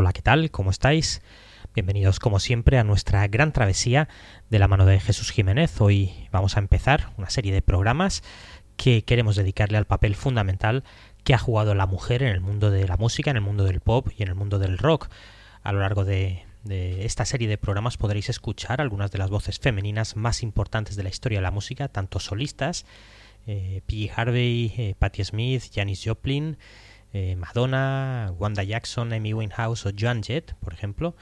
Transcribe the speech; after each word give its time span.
Hola, 0.00 0.12
¿qué 0.12 0.22
tal? 0.22 0.52
¿Cómo 0.52 0.70
estáis? 0.70 1.22
Bienvenidos 1.74 2.20
como 2.20 2.38
siempre 2.38 2.78
a 2.78 2.84
nuestra 2.84 3.26
gran 3.26 3.52
travesía 3.52 4.08
de 4.48 4.60
la 4.60 4.68
mano 4.68 4.86
de 4.86 5.00
Jesús 5.00 5.32
Jiménez. 5.32 5.80
Hoy 5.80 6.12
vamos 6.30 6.56
a 6.56 6.60
empezar 6.60 7.12
una 7.16 7.30
serie 7.30 7.52
de 7.52 7.62
programas 7.62 8.22
que 8.76 9.02
queremos 9.02 9.34
dedicarle 9.34 9.76
al 9.76 9.86
papel 9.86 10.14
fundamental 10.14 10.84
que 11.24 11.34
ha 11.34 11.38
jugado 11.38 11.74
la 11.74 11.86
mujer 11.86 12.22
en 12.22 12.28
el 12.28 12.40
mundo 12.40 12.70
de 12.70 12.86
la 12.86 12.96
música, 12.96 13.32
en 13.32 13.38
el 13.38 13.42
mundo 13.42 13.64
del 13.64 13.80
pop 13.80 14.06
y 14.16 14.22
en 14.22 14.28
el 14.28 14.36
mundo 14.36 14.60
del 14.60 14.78
rock. 14.78 15.08
A 15.64 15.72
lo 15.72 15.80
largo 15.80 16.04
de, 16.04 16.44
esta 16.68 17.24
serie 17.24 17.48
de 17.48 17.58
programas 17.58 17.96
podréis 17.96 18.28
escuchar 18.28 18.80
algunas 18.80 19.10
de 19.10 19.18
las 19.18 19.30
voces 19.30 19.58
femeninas 19.58 20.14
más 20.14 20.44
importantes 20.44 20.94
de 20.94 21.02
la 21.02 21.08
historia 21.08 21.38
de 21.38 21.42
la 21.42 21.50
música, 21.50 21.88
tanto 21.88 22.20
solistas, 22.20 22.86
eh, 23.48 23.82
Peggy 23.86 24.12
Harvey, 24.14 24.72
eh, 24.78 24.94
Patti 24.96 25.24
Smith, 25.24 25.64
Janis 25.74 26.04
Joplin, 26.04 26.56
eh, 27.12 27.36
Madonna, 27.36 28.32
Wanda 28.38 28.62
Jackson, 28.62 29.12
Amy 29.12 29.32
Winehouse 29.32 29.86
o 29.86 29.92
Joan 29.98 30.22
Jett, 30.22 30.54
por 30.54 30.72
ejemplo, 30.72 31.14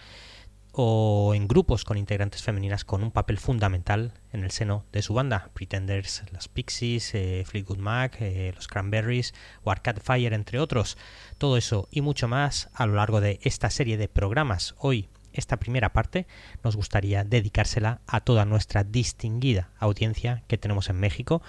o 0.79 1.33
en 1.35 1.49
grupos 1.49 1.85
con 1.85 1.97
integrantes 1.97 2.43
femeninas 2.43 2.85
con 2.85 3.03
un 3.03 3.11
papel 3.11 3.39
fundamental 3.39 4.13
en 4.31 4.45
el 4.45 4.51
seno 4.51 4.85
de 4.93 5.01
su 5.01 5.15
banda, 5.15 5.49
Pretenders, 5.55 6.23
las 6.33 6.49
Pixies, 6.49 7.15
eh, 7.15 7.45
Fleetwood 7.47 7.79
Mac, 7.79 8.19
eh, 8.21 8.53
los 8.55 8.69
Cranberries 8.69 9.33
o 9.63 9.71
Arcade 9.71 10.03
Fire, 10.03 10.35
entre 10.35 10.61
otros. 10.61 10.99
Todo 11.39 11.57
eso 11.57 11.89
y 11.91 12.03
mucho 12.03 12.29
más 12.29 12.69
a 12.75 12.85
lo 12.85 12.97
largo 12.97 13.23
de 13.23 13.41
esta 13.43 13.71
serie 13.71 13.97
de 13.97 14.09
programas. 14.09 14.75
Hoy, 14.77 15.09
esta 15.33 15.57
primera 15.57 15.95
parte, 15.95 16.27
nos 16.63 16.77
gustaría 16.77 17.25
dedicársela 17.25 18.03
a 18.07 18.21
toda 18.21 18.45
nuestra 18.45 18.85
distinguida 18.85 19.71
audiencia 19.79 20.45
que 20.47 20.59
tenemos 20.59 20.91
en 20.91 21.01
México 21.01 21.41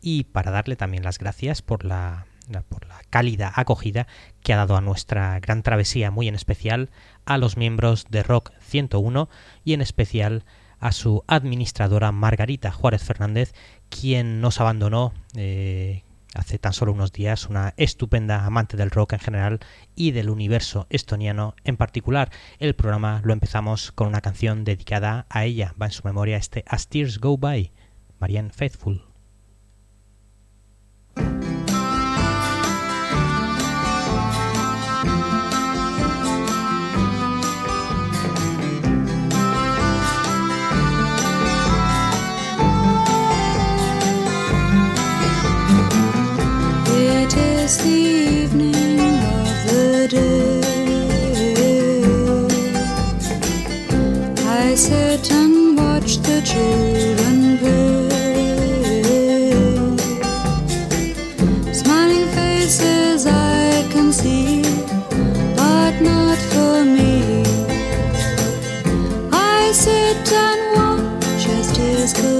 y 0.00 0.24
para 0.24 0.52
darle 0.52 0.76
también 0.76 1.02
las 1.02 1.18
gracias 1.18 1.62
por 1.62 1.84
la 1.84 2.26
por 2.68 2.86
la 2.86 3.00
cálida 3.10 3.52
acogida 3.54 4.06
que 4.42 4.52
ha 4.52 4.56
dado 4.56 4.76
a 4.76 4.80
nuestra 4.80 5.38
gran 5.40 5.62
travesía, 5.62 6.10
muy 6.10 6.28
en 6.28 6.34
especial 6.34 6.90
a 7.24 7.38
los 7.38 7.56
miembros 7.56 8.06
de 8.10 8.22
Rock 8.22 8.52
101 8.60 9.28
y 9.64 9.74
en 9.74 9.80
especial 9.80 10.44
a 10.80 10.92
su 10.92 11.24
administradora 11.26 12.12
Margarita 12.12 12.70
Juárez 12.70 13.02
Fernández, 13.02 13.52
quien 13.88 14.40
nos 14.40 14.60
abandonó 14.60 15.12
eh, 15.34 16.04
hace 16.34 16.58
tan 16.58 16.72
solo 16.72 16.92
unos 16.92 17.12
días, 17.12 17.48
una 17.48 17.74
estupenda 17.76 18.44
amante 18.44 18.76
del 18.76 18.90
rock 18.90 19.14
en 19.14 19.18
general 19.18 19.60
y 19.94 20.12
del 20.12 20.30
universo 20.30 20.86
estoniano 20.90 21.54
en 21.64 21.76
particular. 21.76 22.30
El 22.58 22.74
programa 22.74 23.20
lo 23.24 23.32
empezamos 23.32 23.92
con 23.92 24.08
una 24.08 24.20
canción 24.20 24.64
dedicada 24.64 25.26
a 25.28 25.44
ella, 25.44 25.74
va 25.80 25.86
en 25.86 25.92
su 25.92 26.02
memoria 26.04 26.36
este 26.36 26.64
As 26.66 26.88
Tears 26.88 27.18
Go 27.18 27.36
By, 27.36 27.72
Marianne 28.20 28.50
Faithful. 28.50 29.07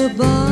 goodbye. 0.09 0.48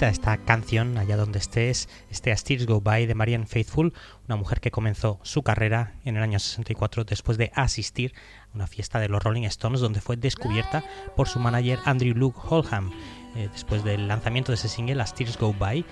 Esta 0.00 0.36
canción, 0.38 0.98
allá 0.98 1.16
donde 1.16 1.38
estés, 1.38 1.88
este 2.10 2.34
Tears 2.34 2.66
Go 2.66 2.80
By 2.80 3.06
de 3.06 3.14
Marianne 3.14 3.46
Faithful, 3.46 3.94
una 4.26 4.34
mujer 4.34 4.60
que 4.60 4.72
comenzó 4.72 5.20
su 5.22 5.44
carrera 5.44 5.94
en 6.04 6.16
el 6.16 6.22
año 6.22 6.40
64 6.40 7.04
después 7.04 7.38
de 7.38 7.52
asistir 7.54 8.12
a 8.52 8.56
una 8.56 8.66
fiesta 8.66 8.98
de 8.98 9.08
los 9.08 9.22
Rolling 9.22 9.44
Stones 9.44 9.80
donde 9.80 10.00
fue 10.00 10.16
descubierta 10.16 10.84
por 11.16 11.28
su 11.28 11.38
manager 11.38 11.78
Andrew 11.84 12.12
Luke 12.12 12.40
Holham. 12.42 12.90
Eh, 13.36 13.48
después 13.52 13.84
del 13.84 14.08
lanzamiento 14.08 14.50
de 14.50 14.56
ese 14.56 14.68
single, 14.68 15.02
Tears 15.16 15.38
Go 15.38 15.54
By, 15.54 15.84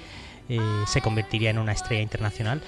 eh, 0.48 0.58
se 0.86 1.00
convertiría 1.00 1.50
en 1.50 1.58
una 1.58 1.72
estrella 1.72 2.02
internacional 2.02 2.60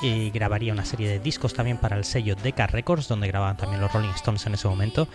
y 0.00 0.30
grabaría 0.30 0.72
una 0.72 0.84
serie 0.84 1.08
de 1.08 1.18
discos 1.18 1.54
también 1.54 1.78
para 1.78 1.96
el 1.96 2.04
sello 2.04 2.34
Decca 2.34 2.66
Records, 2.66 3.08
donde 3.08 3.28
grababan 3.28 3.56
también 3.56 3.80
los 3.80 3.92
Rolling 3.92 4.10
Stones 4.10 4.46
en 4.46 4.54
ese 4.54 4.68
momento. 4.68 5.08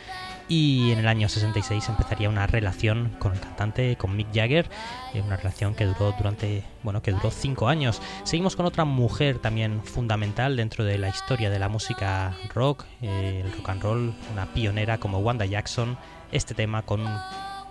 Y 0.48 0.92
en 0.92 1.00
el 1.00 1.08
año 1.08 1.30
66 1.30 1.88
empezaría 1.90 2.28
una 2.28 2.48
relación 2.48 3.16
con 3.20 3.34
el 3.34 3.40
cantante, 3.40 3.96
con 3.96 4.16
Mick 4.16 4.28
Jagger, 4.34 4.70
eh, 5.14 5.22
una 5.22 5.38
relación 5.38 5.76
que 5.76 5.86
duró 5.86 6.14
durante, 6.18 6.64
bueno, 6.84 7.02
que 7.02 7.12
duró 7.12 7.32
cinco 7.32 7.68
años. 7.68 8.02
Seguimos 8.24 8.56
con 8.56 8.66
otra 8.66 8.84
mujer 8.84 9.40
también 9.40 9.84
fundamental 9.84 10.58
dentro 10.58 10.84
de 10.84 10.98
la 10.98 11.10
historia 11.10 11.50
de 11.50 11.60
la 11.60 11.70
música 11.70 12.36
rock, 12.54 12.86
eh, 13.02 13.44
el 13.46 13.54
rock 13.54 13.70
and 13.70 13.82
roll, 13.84 14.14
una 14.34 14.46
pionera 14.54 14.98
como 14.98 15.20
Wanda 15.20 15.46
Jackson. 15.46 15.98
Este 16.32 16.54
tema 16.54 16.82
con, 16.82 17.04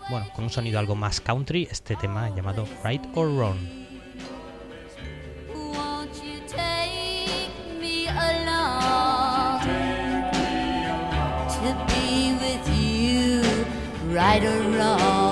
bueno, 0.08 0.26
con 0.34 0.44
un 0.44 0.50
sonido 0.50 0.78
algo 0.78 0.94
más 0.94 1.20
country, 1.20 1.66
este 1.70 1.96
tema 1.96 2.34
llamado 2.34 2.66
Right 2.84 3.02
or 3.14 3.28
Wrong. 3.28 3.89
Right 14.20 14.44
or 14.44 14.60
wrong. 14.76 15.29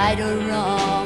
Right 0.00 0.18
or 0.18 0.36
wrong. 0.48 0.99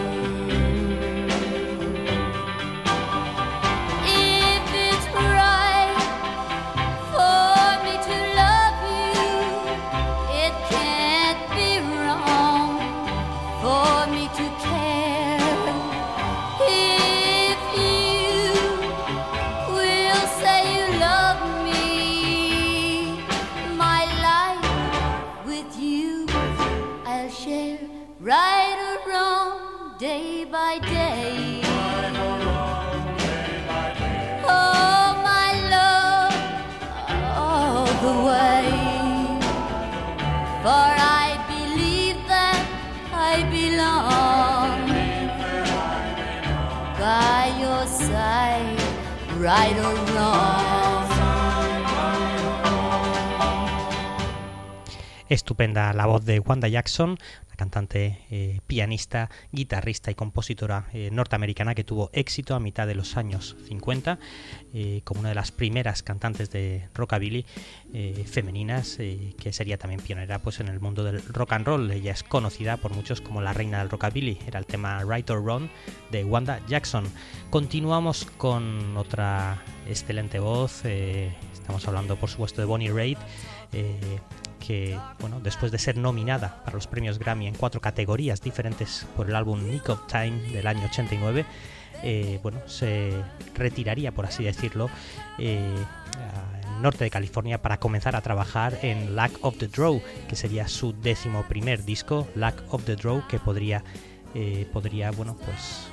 Estupenda 55.29 55.93
la 55.93 56.07
voz 56.07 56.25
de 56.25 56.39
Wanda 56.39 56.69
Jackson, 56.69 57.19
cantante, 57.57 58.21
eh, 58.31 58.61
pianista, 58.67 59.31
guitarrista 59.53 60.11
y 60.11 60.15
compositora 60.15 60.87
eh, 60.93 61.11
norteamericana 61.13 61.75
que 61.75 61.85
tuvo 61.85 62.11
éxito 62.13 62.55
a 62.55 62.61
mitad 62.61 62.87
de 62.87 62.95
los 62.95 63.17
años 63.17 63.57
50 63.67 64.19
eh, 64.73 65.01
como 65.05 65.21
una 65.21 65.31
de 65.31 65.35
las 65.35 65.53
primeras 65.53 66.03
cantantes 66.03 66.51
de 66.51 66.89
rockabilly 66.95 67.47
femeninas 68.27 68.97
que 68.97 69.53
sería 69.53 69.79
también 69.79 70.01
pionera 70.01 70.41
pues 70.41 70.59
en 70.59 70.67
el 70.67 70.81
mundo 70.81 71.05
del 71.05 71.23
rock 71.27 71.53
and 71.53 71.67
roll. 71.67 71.91
Ella 71.93 72.11
es 72.11 72.25
conocida 72.25 72.77
por 72.77 72.93
muchos 72.93 73.21
como 73.21 73.41
la 73.41 73.53
reina 73.53 73.79
del 73.79 73.89
rockabilly. 73.89 74.39
Era 74.49 74.59
el 74.59 74.67
tema 74.67 75.05
Right 75.05 75.31
or 75.31 75.41
Wrong 75.41 75.69
de 76.11 76.25
Wanda 76.25 76.61
Jackson. 76.67 77.05
Continuamos 77.51 78.25
con 78.25 78.97
otra 78.97 79.63
excelente 79.87 80.41
voz. 80.41 80.85
estamos 80.85 81.87
hablando 81.87 82.17
por 82.17 82.31
supuesto 82.31 82.61
de 82.61 82.67
Bonnie 82.67 82.91
Raitt. 82.91 83.19
Que 84.67 84.99
bueno, 85.21 85.41
después 85.41 85.73
de 85.73 85.79
ser 85.79 85.97
nominada 85.97 86.63
para 86.65 86.75
los 86.75 86.87
premios 86.87 87.19
Grammy 87.19 87.47
en 87.47 87.55
cuatro 87.55 87.81
categorías 87.81 88.41
diferentes 88.41 89.07
por 89.17 89.29
el 89.29 89.37
álbum 89.37 89.69
Nick 89.69 89.89
of 89.89 90.07
Time 90.07 90.41
del 90.53 90.67
año 90.67 90.85
89, 90.87 91.45
eh, 92.03 92.39
bueno, 92.43 92.61
se 92.67 93.13
retiraría, 93.55 94.13
por 94.13 94.27
así 94.27 94.45
decirlo, 94.45 94.91
eh, 95.39 95.75
al 96.75 96.83
norte 96.83 97.05
de 97.05 97.11
California 97.11 97.63
para 97.63 97.79
comenzar 97.79 98.17
a 98.17 98.21
trabajar 98.21 98.79
en 98.83 99.17
Lack 99.17 99.33
of 99.43 99.57
the 99.59 99.69
Draw, 99.69 100.03
que 100.29 100.37
sería 100.37 100.69
su 100.69 100.93
décimo 100.93 101.45
primer 101.45 101.85
disco, 101.85 102.29
Lack 102.35 102.63
of 102.71 102.85
the 102.85 102.97
Draw, 102.97 103.27
que 103.29 103.39
podría, 103.39 103.85
eh, 104.35 104.67
podría 104.73 105.11
bueno, 105.13 105.37
pues 105.37 105.89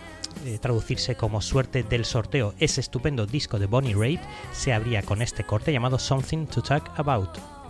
eh, 0.45 0.57
traducirse 0.59 1.15
como 1.15 1.41
suerte 1.41 1.83
del 1.83 2.05
sorteo. 2.05 2.55
Ese 2.59 2.81
estupendo 2.81 3.25
disco 3.25 3.59
de 3.59 3.67
Bonnie 3.67 3.93
Raitt 3.93 4.21
se 4.53 4.73
abría 4.73 5.03
con 5.03 5.21
este 5.21 5.43
corte 5.43 5.71
llamado 5.71 5.99
Something 5.99 6.45
to 6.47 6.61
Talk 6.61 6.89
About. 6.97 7.60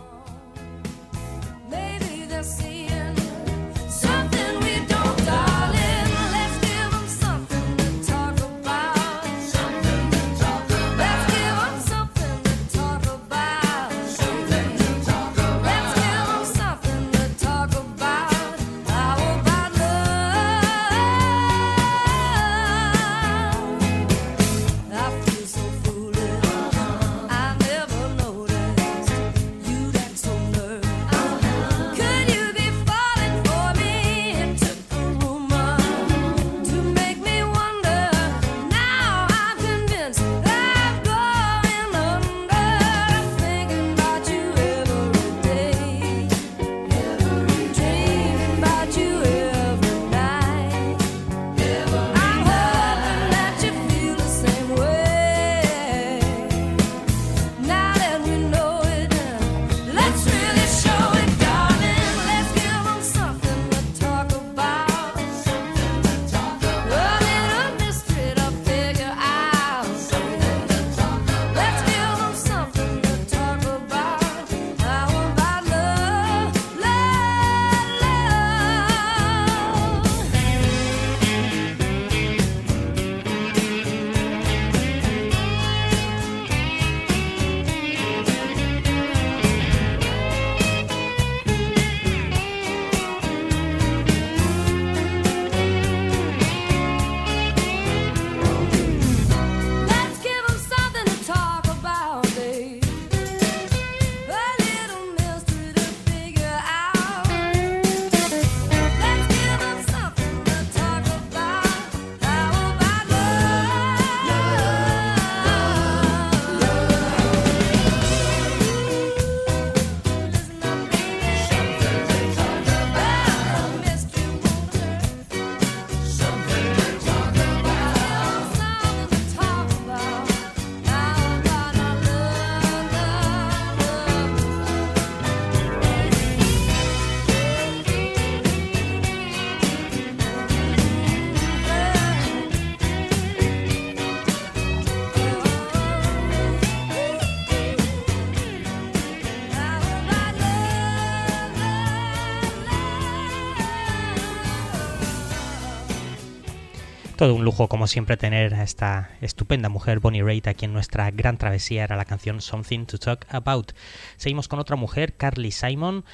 Todo 157.22 157.36
un 157.36 157.44
lujo, 157.44 157.68
como 157.68 157.86
siempre, 157.86 158.16
tener 158.16 158.52
a 158.52 158.64
esta 158.64 159.10
estupenda 159.20 159.68
mujer, 159.68 160.00
Bonnie 160.00 160.24
Raitt, 160.24 160.48
aquí 160.48 160.64
en 160.64 160.72
nuestra 160.72 161.08
gran 161.12 161.38
travesía. 161.38 161.84
Era 161.84 161.94
la 161.94 162.04
canción 162.04 162.40
Something 162.40 162.84
to 162.86 162.98
Talk 162.98 163.26
About. 163.28 163.70
Seguimos 164.16 164.48
con 164.48 164.58
otra 164.58 164.74
mujer, 164.74 165.14
Carly 165.16 165.52
Simon, 165.52 166.04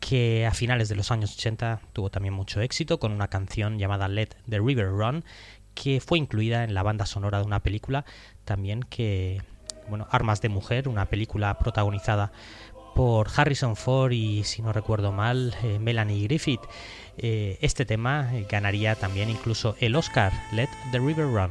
que 0.00 0.44
a 0.44 0.52
finales 0.52 0.90
de 0.90 0.96
los 0.96 1.10
años 1.12 1.32
80 1.32 1.80
tuvo 1.94 2.10
también 2.10 2.34
mucho 2.34 2.60
éxito 2.60 3.00
con 3.00 3.12
una 3.12 3.28
canción 3.28 3.78
llamada 3.78 4.06
Let 4.06 4.36
the 4.50 4.58
River 4.58 4.90
Run, 4.90 5.24
que 5.72 5.98
fue 5.98 6.18
incluida 6.18 6.62
en 6.62 6.74
la 6.74 6.82
banda 6.82 7.06
sonora 7.06 7.38
de 7.38 7.46
una 7.46 7.60
película 7.60 8.04
también 8.44 8.82
que, 8.82 9.40
bueno, 9.88 10.08
Armas 10.10 10.42
de 10.42 10.50
Mujer, 10.50 10.88
una 10.88 11.06
película 11.06 11.58
protagonizada 11.58 12.32
por 13.00 13.28
Harrison 13.34 13.76
Ford 13.76 14.12
y, 14.12 14.44
si 14.44 14.60
no 14.60 14.74
recuerdo 14.74 15.10
mal, 15.10 15.56
eh, 15.62 15.78
Melanie 15.78 16.24
Griffith. 16.24 16.60
Eh, 17.16 17.56
este 17.62 17.86
tema 17.86 18.28
eh, 18.34 18.46
ganaría 18.46 18.94
también 18.94 19.30
incluso 19.30 19.74
el 19.80 19.96
Oscar, 19.96 20.30
Let 20.52 20.68
the 20.92 20.98
River 20.98 21.24
Run. 21.24 21.50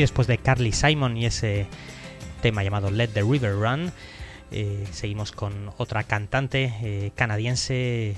Después 0.00 0.26
de 0.26 0.38
Carly 0.38 0.72
Simon 0.72 1.16
y 1.18 1.26
ese 1.26 1.66
tema 2.40 2.62
llamado 2.64 2.90
Let 2.90 3.08
the 3.08 3.22
River 3.22 3.52
Run, 3.52 3.92
eh, 4.50 4.86
seguimos 4.92 5.30
con 5.30 5.70
otra 5.76 6.04
cantante 6.04 6.74
eh, 6.82 7.12
canadiense 7.14 8.16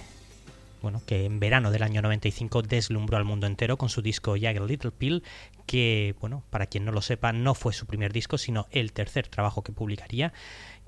bueno, 0.80 1.02
que 1.06 1.24
en 1.24 1.40
verano 1.40 1.70
del 1.70 1.82
año 1.82 2.02
95 2.02 2.62
deslumbró 2.62 3.16
al 3.16 3.24
mundo 3.24 3.46
entero 3.46 3.78
con 3.78 3.88
su 3.88 4.02
disco 4.02 4.34
Jagged 4.40 4.66
Little 4.66 4.90
Pill, 4.90 5.22
que, 5.66 6.14
bueno, 6.20 6.42
para 6.50 6.66
quien 6.66 6.84
no 6.84 6.92
lo 6.92 7.02
sepa, 7.02 7.32
no 7.32 7.54
fue 7.54 7.72
su 7.72 7.86
primer 7.86 8.12
disco, 8.12 8.36
sino 8.36 8.66
el 8.72 8.92
tercer 8.92 9.28
trabajo 9.28 9.62
que 9.62 9.72
publicaría, 9.72 10.32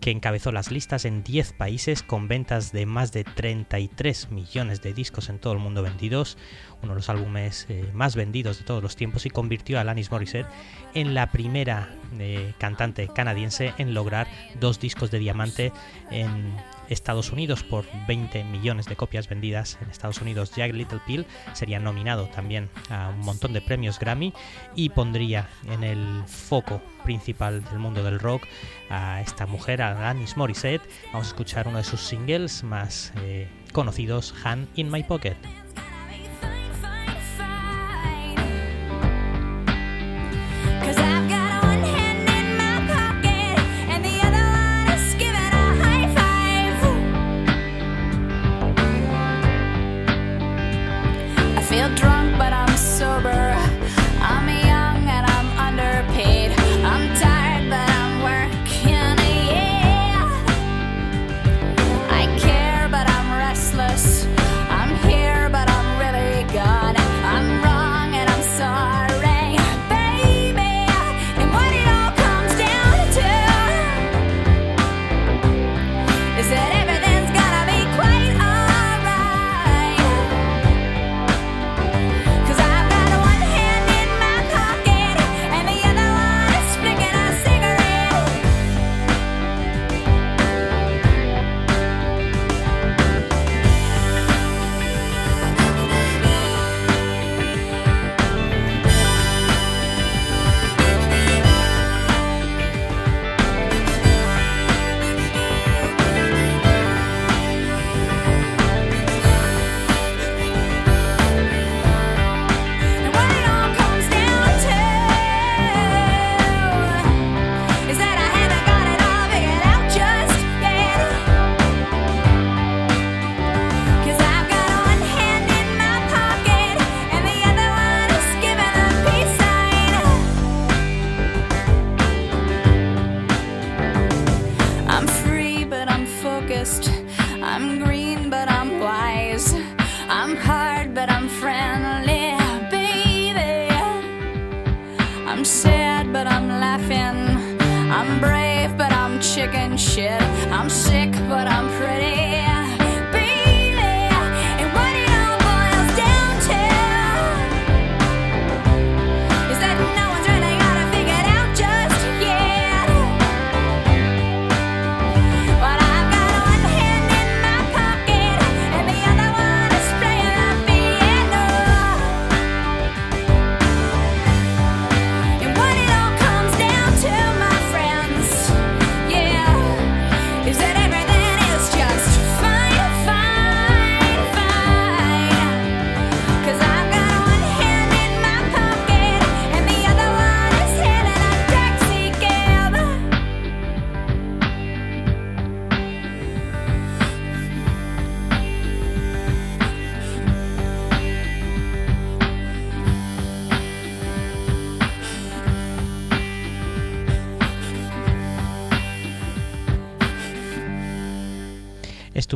que 0.00 0.10
encabezó 0.10 0.52
las 0.52 0.70
listas 0.70 1.04
en 1.04 1.22
10 1.22 1.54
países 1.54 2.02
con 2.02 2.28
ventas 2.28 2.72
de 2.72 2.84
más 2.84 3.12
de 3.12 3.24
33 3.24 4.30
millones 4.30 4.82
de 4.82 4.92
discos 4.92 5.28
en 5.28 5.38
todo 5.38 5.52
el 5.54 5.58
mundo 5.58 5.82
vendidos, 5.82 6.36
uno 6.82 6.92
de 6.92 6.96
los 6.96 7.08
álbumes 7.08 7.66
eh, 7.68 7.90
más 7.94 8.14
vendidos 8.14 8.58
de 8.58 8.64
todos 8.64 8.82
los 8.82 8.96
tiempos 8.96 9.24
y 9.24 9.30
convirtió 9.30 9.78
a 9.78 9.80
Alanis 9.80 10.10
Morissette 10.10 10.46
en 10.94 11.14
la 11.14 11.30
primera 11.30 11.88
eh, 12.18 12.52
cantante 12.58 13.08
canadiense 13.08 13.72
en 13.78 13.94
lograr 13.94 14.26
dos 14.60 14.78
discos 14.78 15.10
de 15.10 15.18
diamante 15.18 15.72
en 16.10 16.54
Estados 16.88 17.32
Unidos 17.32 17.62
por 17.62 17.84
20 18.06 18.44
millones 18.44 18.86
de 18.86 18.96
copias 18.96 19.28
vendidas 19.28 19.78
en 19.80 19.90
Estados 19.90 20.20
Unidos. 20.20 20.52
Jack 20.54 20.72
Little 20.72 21.00
Pill 21.06 21.26
sería 21.52 21.80
nominado 21.80 22.26
también 22.28 22.68
a 22.90 23.08
un 23.10 23.20
montón 23.20 23.52
de 23.52 23.60
premios 23.60 23.98
Grammy 23.98 24.32
y 24.74 24.90
pondría 24.90 25.48
en 25.66 25.84
el 25.84 26.24
foco 26.26 26.80
principal 27.04 27.64
del 27.64 27.78
mundo 27.78 28.02
del 28.02 28.18
rock 28.18 28.44
a 28.90 29.20
esta 29.20 29.46
mujer, 29.46 29.82
a 29.82 29.90
Alanis 29.90 30.36
Morissette. 30.36 30.82
Vamos 31.12 31.28
a 31.28 31.30
escuchar 31.30 31.68
uno 31.68 31.78
de 31.78 31.84
sus 31.84 32.00
singles 32.00 32.62
más 32.62 33.12
eh, 33.22 33.48
conocidos, 33.72 34.34
Hand 34.44 34.68
in 34.74 34.90
My 34.90 35.02
Pocket. 35.02 35.36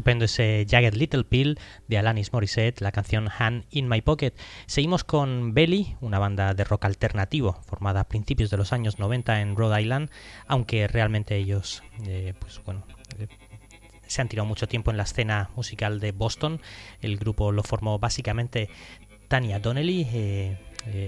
estupendo 0.09 0.25
ese 0.25 0.66
Jagged 0.66 0.94
Little 0.94 1.25
Pill 1.25 1.59
de 1.87 1.99
Alanis 1.99 2.33
Morissette, 2.33 2.81
la 2.81 2.92
canción 2.92 3.29
Hand 3.38 3.66
in 3.71 3.88
My 3.88 4.01
Pocket. 4.01 4.33
Seguimos 4.64 5.05
con 5.05 5.53
Belly, 5.53 5.97
una 6.01 6.18
banda 6.18 6.55
de 6.55 6.64
rock 6.64 6.87
alternativo 6.87 7.61
formada 7.66 8.01
a 8.01 8.09
principios 8.09 8.49
de 8.49 8.57
los 8.57 8.73
años 8.73 8.99
90 8.99 9.42
en 9.42 9.55
Rhode 9.55 9.83
Island, 9.83 10.11
aunque 10.47 10.88
realmente 10.88 11.37
ellos, 11.37 11.83
eh, 12.07 12.33
pues 12.38 12.62
bueno. 12.64 12.87
Eh, 13.18 13.27
se 14.07 14.23
han 14.23 14.31
tirado 14.31 14.49
mucho 14.49 14.66
tiempo 14.66 14.90
en 14.90 14.97
la 14.97 15.03
escena 15.03 15.51
musical 15.55 16.01
de 16.01 16.12
Boston. 16.12 16.62
El 17.03 17.18
grupo 17.18 17.53
lo 17.53 17.62
formó 17.62 17.99
básicamente 17.99 18.71
Tania 19.29 19.59
Donnelly, 19.59 20.07
eh, 20.11 20.57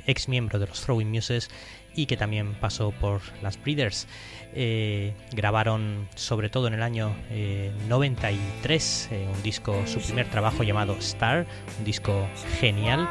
ex 0.07 0.29
miembro 0.29 0.59
de 0.59 0.67
los 0.67 0.83
Throwing 0.83 1.11
Muses, 1.11 1.49
y 1.95 2.07
que 2.07 2.17
también 2.17 2.55
pasó 2.55 2.93
por 2.93 3.21
las 3.43 3.61
Breeders. 3.61 4.07
Eh, 4.55 5.15
grabaron 5.33 6.09
sobre 6.17 6.49
todo 6.49 6.67
en 6.67 6.75
el 6.75 6.83
año 6.83 7.15
eh, 7.31 7.73
93 7.89 9.09
eh, 9.13 9.29
un 9.33 9.43
disco, 9.43 9.77
su 9.87 10.01
primer 10.01 10.29
trabajo 10.29 10.63
llamado 10.63 10.95
Star, 10.95 11.47
un 11.79 11.85
disco 11.85 12.27
genial. 12.61 13.09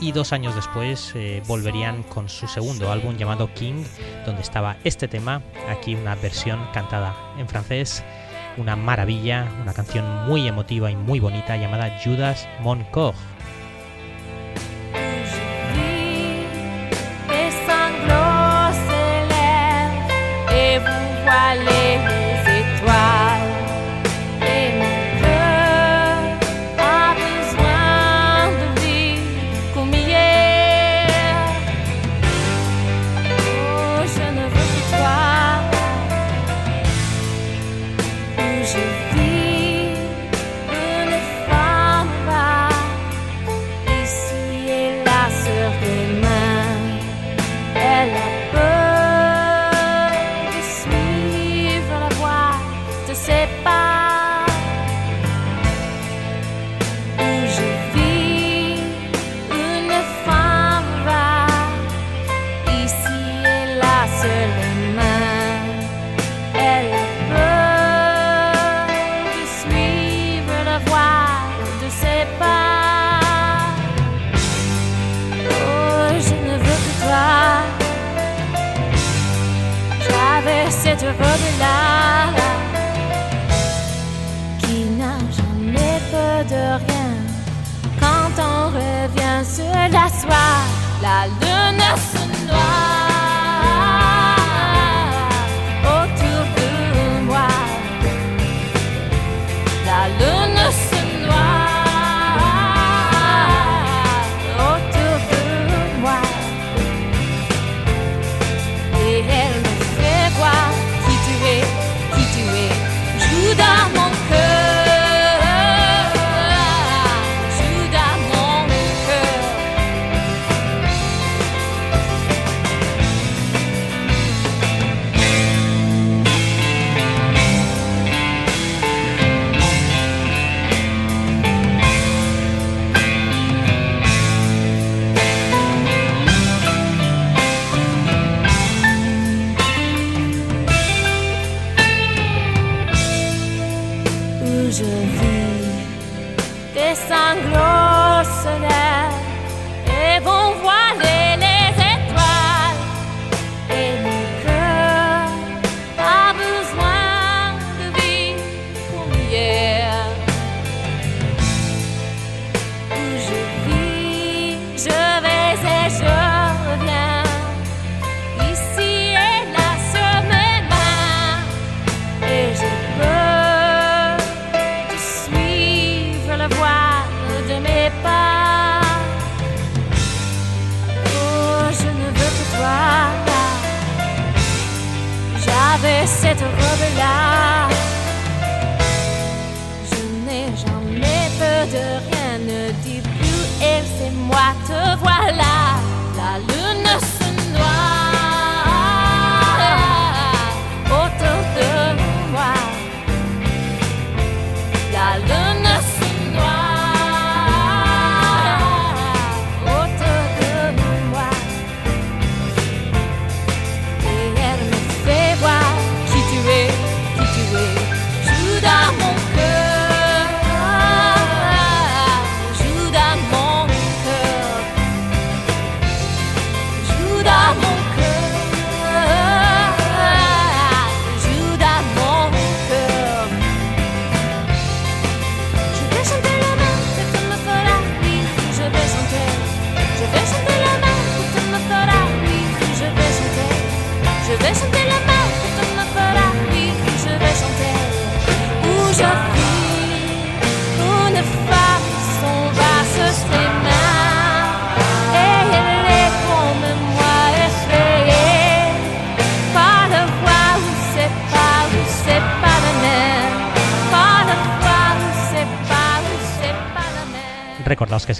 Y 0.00 0.10
dos 0.10 0.32
años 0.32 0.56
después 0.56 1.14
volverían 1.46 2.02
con 2.02 2.28
su 2.28 2.48
segundo 2.48 2.90
álbum 2.90 3.16
llamado 3.16 3.54
King, 3.54 3.84
donde 4.26 4.42
estaba 4.42 4.76
este 4.82 5.06
tema, 5.06 5.42
aquí 5.68 5.94
una 5.94 6.16
versión 6.16 6.58
cantada 6.72 7.14
en 7.38 7.46
francés, 7.46 8.02
una 8.56 8.74
maravilla, 8.74 9.46
una 9.62 9.72
canción 9.72 10.26
muy 10.26 10.48
emotiva 10.48 10.90
y 10.90 10.96
muy 10.96 11.20
bonita 11.20 11.56
llamada 11.56 12.00
Judas 12.02 12.48
Moncourt. 12.62 13.16
étoilées, 21.32 21.98
les 22.08 22.60
étoiles. 22.60 23.21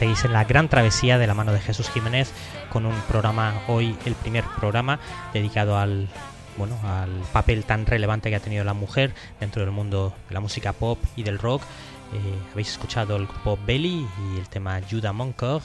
Seguís 0.02 0.24
en 0.24 0.32
la 0.32 0.42
gran 0.42 0.68
travesía 0.68 1.16
de 1.16 1.28
la 1.28 1.34
mano 1.34 1.52
de 1.52 1.60
Jesús 1.60 1.88
Jiménez 1.88 2.32
con 2.70 2.86
un 2.86 3.02
programa 3.02 3.62
hoy, 3.68 3.96
el 4.04 4.16
primer 4.16 4.42
programa 4.58 4.98
dedicado 5.32 5.78
al 5.78 6.08
bueno, 6.56 6.76
al 6.82 7.20
papel 7.32 7.62
tan 7.62 7.86
relevante 7.86 8.28
que 8.28 8.34
ha 8.34 8.40
tenido 8.40 8.64
la 8.64 8.74
mujer 8.74 9.14
dentro 9.38 9.62
del 9.62 9.70
mundo 9.70 10.12
de 10.26 10.34
la 10.34 10.40
música 10.40 10.72
pop 10.72 10.98
y 11.14 11.22
del 11.22 11.38
rock. 11.38 11.62
Eh, 12.14 12.18
habéis 12.50 12.72
escuchado 12.72 13.14
el 13.14 13.28
grupo 13.28 13.56
Belly 13.64 14.04
y 14.34 14.38
el 14.40 14.48
tema 14.48 14.80
Judas 14.90 15.14
Moncoeur, 15.14 15.62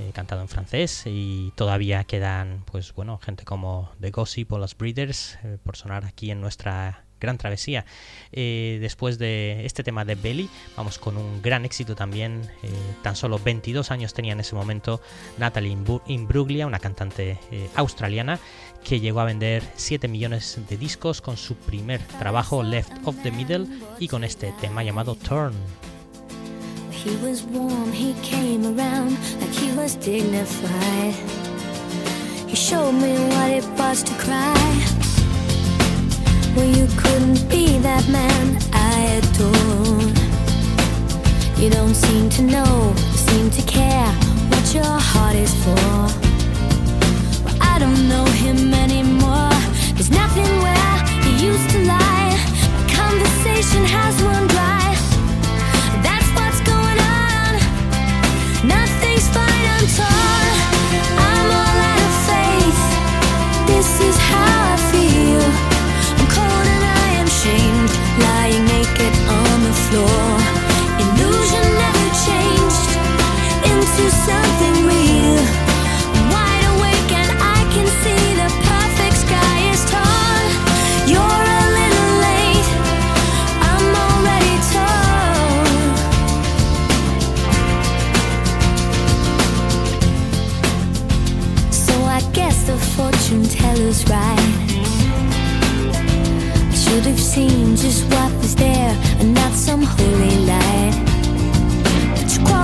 eh, 0.00 0.10
cantado 0.12 0.42
en 0.42 0.48
francés, 0.48 1.04
y 1.06 1.52
todavía 1.54 2.02
quedan, 2.02 2.64
pues 2.64 2.92
bueno, 2.92 3.18
gente 3.18 3.44
como 3.44 3.92
The 4.00 4.10
Gossip 4.10 4.50
o 4.50 4.58
los 4.58 4.76
Breeders 4.76 5.38
eh, 5.44 5.58
por 5.62 5.76
sonar 5.76 6.06
aquí 6.06 6.32
en 6.32 6.40
nuestra 6.40 7.05
gran 7.20 7.38
travesía. 7.38 7.84
Eh, 8.32 8.78
después 8.80 9.18
de 9.18 9.64
este 9.66 9.82
tema 9.82 10.04
de 10.04 10.14
Belly, 10.14 10.48
vamos 10.76 10.98
con 10.98 11.16
un 11.16 11.42
gran 11.42 11.64
éxito 11.64 11.94
también. 11.94 12.42
eh, 12.62 12.70
tan 13.02 13.16
solo 13.16 13.38
22 13.38 13.90
años 13.90 14.14
tenía 14.14 14.32
en 14.32 14.40
ese 14.40 14.54
momento 14.54 15.00
Natalie 15.38 15.76
Imbruglia, 16.06 16.66
una 16.66 16.78
cantante 16.78 17.38
eh, 17.50 17.68
australiana 17.74 18.38
que 18.84 19.00
llegó 19.00 19.20
a 19.20 19.24
vender 19.24 19.62
7 19.76 20.08
millones 20.08 20.58
de 20.68 20.76
discos 20.76 21.20
con 21.20 21.36
su 21.36 21.56
primer 21.56 22.00
trabajo 22.18 22.62
Left 22.62 22.92
of 23.04 23.16
the 23.22 23.30
Middle 23.30 23.66
y 23.98 24.08
con 24.08 24.24
este 24.24 24.52
tema 24.60 24.82
llamado 24.84 25.14
Turn. 25.16 25.54
Well, 36.56 36.64
you 36.64 36.86
couldn't 36.96 37.48
be 37.50 37.76
that 37.80 38.08
man 38.08 38.56
I 38.72 39.20
adore. 39.20 40.00
You 41.62 41.68
don't 41.68 41.94
seem 41.94 42.30
to 42.30 42.42
know, 42.42 42.94
you 42.96 43.18
seem 43.28 43.50
to 43.50 43.62
care 43.62 44.08
what 44.48 44.74
your 44.74 44.98
heart 45.10 45.36
is 45.36 45.52
for. 45.62 45.74
Well, 47.44 47.56
I 47.60 47.78
don't 47.78 48.08
know 48.08 48.24
him 48.24 48.72
anymore. 48.72 49.52
There's 49.92 50.10
nothing 50.10 50.48
where 50.64 50.96
he 51.24 51.44
used 51.44 51.68
to 51.72 51.84
lie. 51.84 52.38
Conversation 52.88 53.84
has 53.84 54.14
run 54.22 54.46
dry. 54.48 54.96
That's 56.00 56.28
what's 56.36 56.60
going 56.72 57.00
on. 57.20 57.52
Nothing's 58.66 59.28
fine, 59.28 59.66
I'm 59.76 59.86
torn. 59.94 60.45
Should 96.96 97.04
have 97.04 97.20
seen 97.20 97.76
just 97.76 98.04
what 98.10 98.32
was 98.38 98.54
there 98.54 98.96
and 99.20 99.34
not 99.34 99.52
some 99.52 99.82
holy 99.82 100.46
light. 100.46 100.65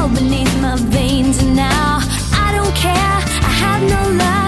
Beneath 0.09 0.61
my 0.61 0.77
veins 0.77 1.41
and 1.43 1.55
now 1.55 2.01
I 2.33 2.53
don't 2.53 2.75
care. 2.75 2.93
I 2.93 3.53
have 3.63 3.83
no 3.83 4.17
luck. 4.19 4.42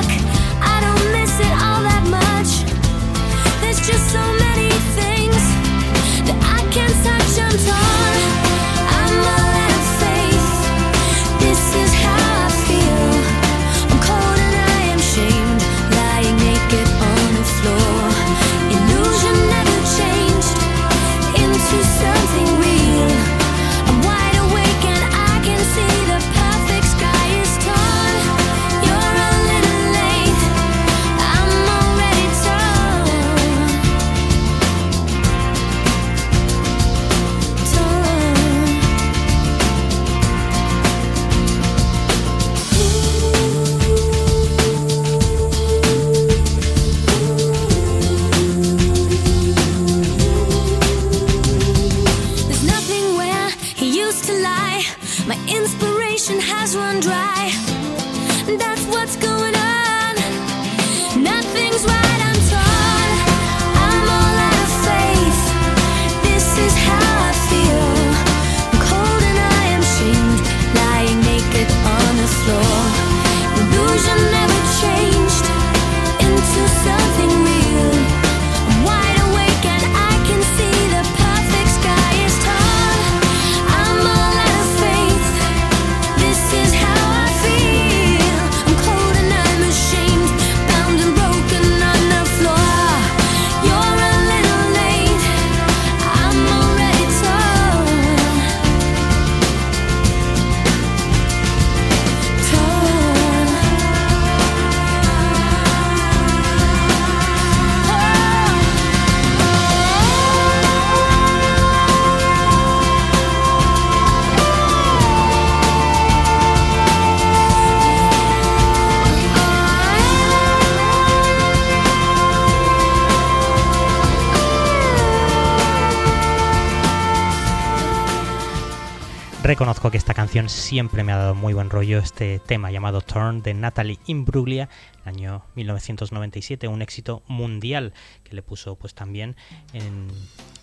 Siempre 130.49 131.05
me 131.05 131.13
ha 131.13 131.17
dado 131.17 131.37
muy 131.37 131.55
buen 131.55 131.71
rollo, 131.71 131.99
este 132.01 132.41
tema 132.41 132.73
llamado 132.73 133.01
Turn 133.01 133.41
de 133.43 133.55
Natalie 133.55 134.01
Imbruglia, 134.07 134.69
año 135.05 135.45
1997, 135.55 136.67
un 136.67 136.83
éxito 136.83 137.23
mundial 137.29 137.93
que 138.25 138.35
le 138.35 138.43
puso 138.43 138.75
pues 138.75 138.95
también 138.95 139.37
en, 139.73 140.09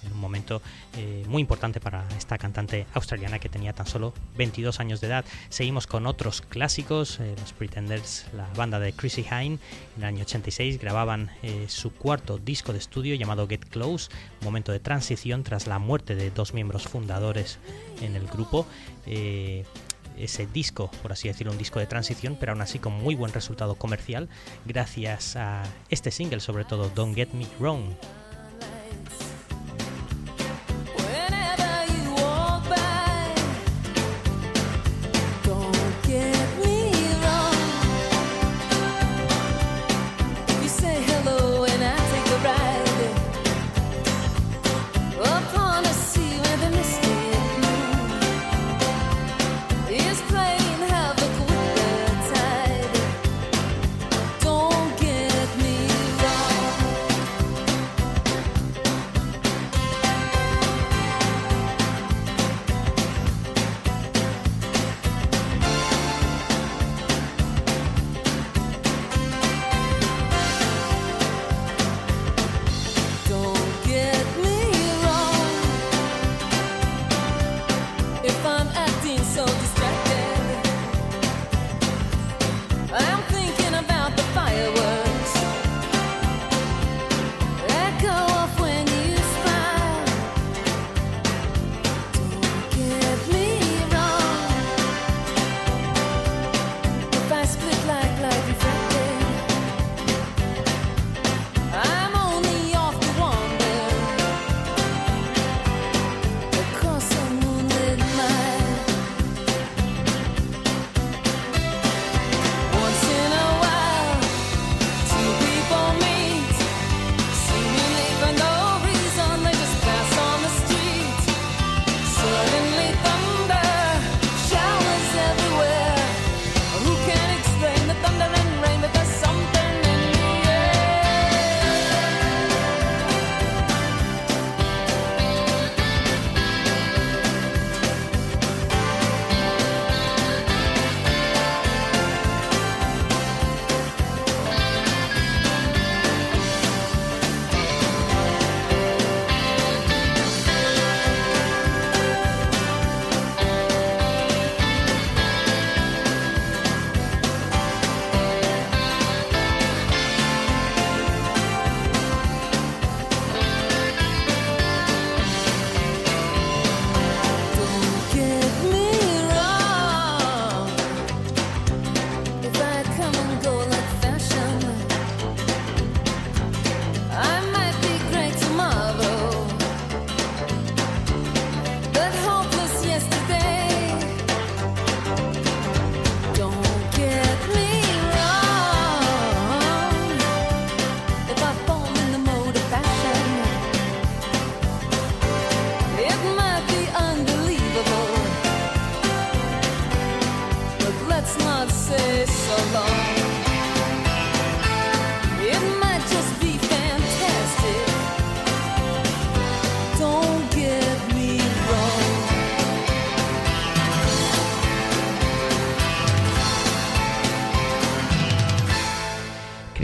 en 0.04 0.14
un 0.14 0.20
momento 0.20 0.62
eh, 0.98 1.24
muy 1.28 1.42
importante 1.42 1.80
para 1.80 2.08
esta 2.18 2.38
cantante 2.38 2.86
australiana 2.94 3.40
que 3.40 3.50
tenía 3.50 3.74
tan 3.74 3.86
solo 3.86 4.14
22 4.38 4.80
años 4.80 5.02
de 5.02 5.08
edad. 5.08 5.26
Seguimos 5.50 5.88
con 5.88 6.06
otros 6.06 6.42
clásicos, 6.42 7.20
eh, 7.20 7.36
los 7.40 7.54
Pretenders, 7.54 8.26
la 8.36 8.48
banda 8.56 8.80
de 8.80 8.94
Chrissy 8.94 9.24
Hine, 9.24 9.60
en 9.98 9.98
el 9.98 10.04
año 10.04 10.22
86 10.24 10.80
grababan 10.80 11.32
eh, 11.44 11.66
su 11.68 11.92
cuarto 11.92 12.38
disco 12.38 12.74
de 12.74 12.80
estudio 12.80 13.16
llamado 13.16 13.48
Get 13.48 13.66
Close, 13.66 14.10
momento 14.42 14.72
de 14.72 14.80
transición 14.80 15.44
tras 15.44 15.68
la 15.68 15.80
muerte 15.80 16.16
de 16.16 16.32
dos 16.32 16.54
miembros 16.54 16.84
fundadores 16.84 17.60
en 18.02 18.16
el 18.16 18.28
grupo. 18.28 18.66
Ese 20.18 20.46
disco, 20.46 20.92
por 21.02 21.14
así 21.14 21.28
decirlo, 21.30 21.52
un 21.52 21.58
disco 21.58 21.80
de 21.80 21.88
transición, 21.88 22.38
pero 22.40 22.52
aún 22.52 22.62
así 22.62 22.80
con 22.80 22.94
muy 22.94 23.16
buen 23.16 23.34
resultado 23.34 23.76
comercial, 23.76 24.30
gracias 24.66 25.36
a 25.36 25.64
este 25.90 26.12
single, 26.12 26.42
sobre 26.42 26.66
todo 26.66 26.90
Don't 26.94 27.16
Get 27.16 27.30
Me 27.34 27.48
Wrong. 27.60 27.96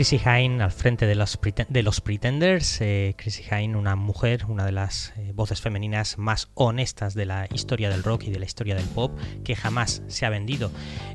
Chrissy 0.08 0.26
Hine 0.26 0.62
al 0.62 0.72
frente 0.72 1.04
de 1.04 1.14
los, 1.14 1.38
de 1.68 1.82
los 1.82 2.00
Pretenders. 2.00 2.80
eh, 2.80 3.14
Chrissy 3.18 3.42
Hine, 3.42 3.76
una 3.76 3.94
mujer, 3.94 4.46
una 4.48 4.64
de 4.64 4.72
las 4.72 5.12
eh, 5.18 5.32
voces 5.34 5.60
femeninas 5.60 6.16
más 6.16 6.48
honestas 6.54 7.12
de 7.12 7.26
la 7.26 7.46
historia 7.52 7.90
del 7.90 8.02
rock 8.02 8.22
y 8.22 8.30
de 8.30 8.38
la 8.38 8.46
historia 8.46 8.74
del 8.74 8.86
pop, 8.86 9.18
que 9.44 9.54
jamás 9.54 10.02
se 10.06 10.24
ha 10.24 10.30
vendido. 10.30 10.70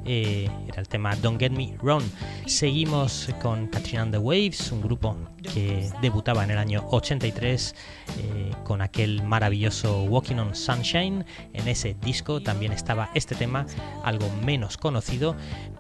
Eh, 0.06 0.48
era 0.68 0.80
el 0.80 0.88
tema 0.88 1.16
Don't 1.16 1.40
Get 1.40 1.54
Me 1.54 1.76
Wrong. 1.82 2.04
Seguimos 2.46 3.30
con 3.42 3.66
Katrina 3.66 4.04
and 4.04 4.12
the 4.12 4.20
Waves, 4.20 4.72
un 4.72 4.82
grupo 4.84 5.18
que 5.42 5.90
debutaba 6.04 6.44
en 6.44 6.52
el 6.52 6.60
año 6.60 6.86
83 6.92 7.76
eh, 8.20 8.43
con 8.74 8.82
aquel 8.82 9.22
maravilloso 9.22 10.02
Walking 10.06 10.38
on 10.38 10.56
Sunshine. 10.56 11.26
En 11.54 11.68
ese 11.68 11.96
disco 12.02 12.42
también 12.42 12.72
estaba 12.72 13.12
este 13.14 13.36
tema, 13.36 13.68
algo 14.04 14.28
menos 14.44 14.78
conocido, 14.78 15.36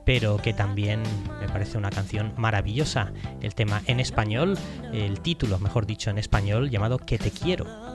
pero 0.06 0.38
que 0.38 0.54
también 0.54 1.02
me 1.42 1.48
parece 1.48 1.80
una 1.80 1.90
canción 1.90 2.36
maravillosa. 2.38 3.12
El 3.42 3.56
tema 3.56 3.82
en 3.88 4.00
español, 4.00 4.60
el 4.94 5.22
título, 5.22 5.58
mejor 5.58 5.88
dicho, 5.88 6.12
en 6.12 6.20
español, 6.20 6.70
llamado 6.70 7.00
Que 7.00 7.18
te 7.18 7.32
quiero. 7.32 7.93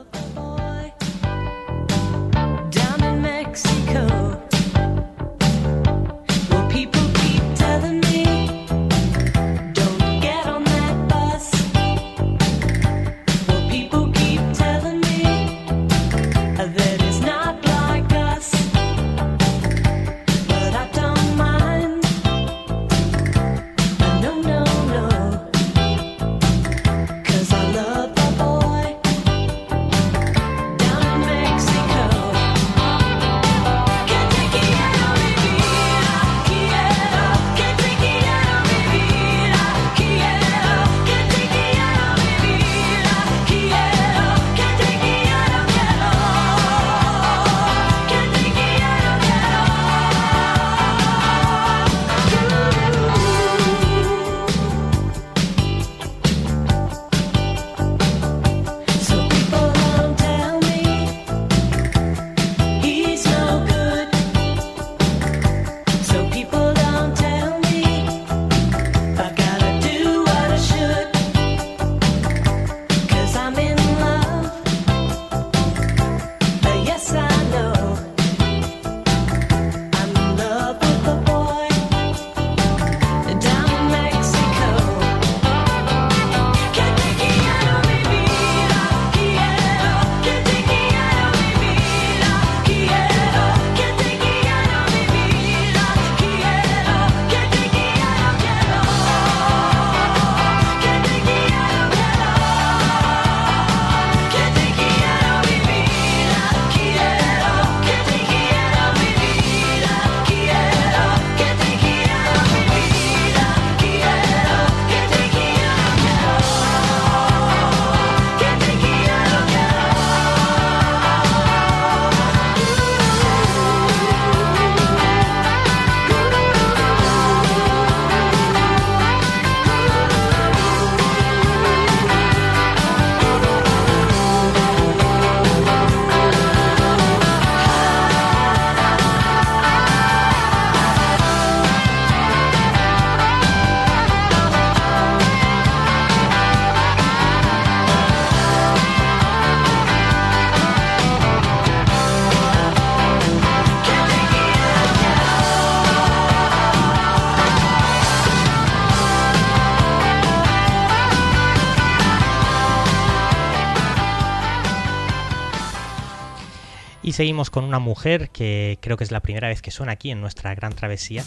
Seguimos 167.19 167.51
con 167.51 167.65
una 167.65 167.81
mujer 167.81 168.31
que 168.31 168.79
creo 168.81 168.97
que 168.97 169.03
es 169.03 169.11
la 169.11 169.19
primera 169.19 169.49
vez 169.49 169.61
que 169.61 169.73
suena 169.73 169.91
aquí 169.91 170.13
en 170.13 170.21
nuestra 170.21 170.55
gran 170.55 170.73
travesía, 170.73 171.25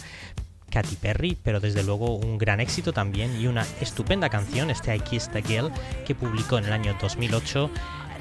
Katy 0.70 0.96
Perry, 0.96 1.36
pero 1.42 1.60
desde 1.60 1.82
luego 1.82 2.16
un 2.16 2.38
gran 2.38 2.60
éxito 2.60 2.94
también 2.94 3.38
y 3.38 3.46
una 3.46 3.66
estupenda 3.78 4.30
canción, 4.30 4.70
este 4.70 4.96
I 4.96 5.00
Kissed 5.00 5.36
a 5.36 5.42
Girl, 5.46 5.70
que 6.06 6.14
publicó 6.14 6.56
en 6.56 6.64
el 6.64 6.72
año 6.72 6.96
2008, 6.98 7.70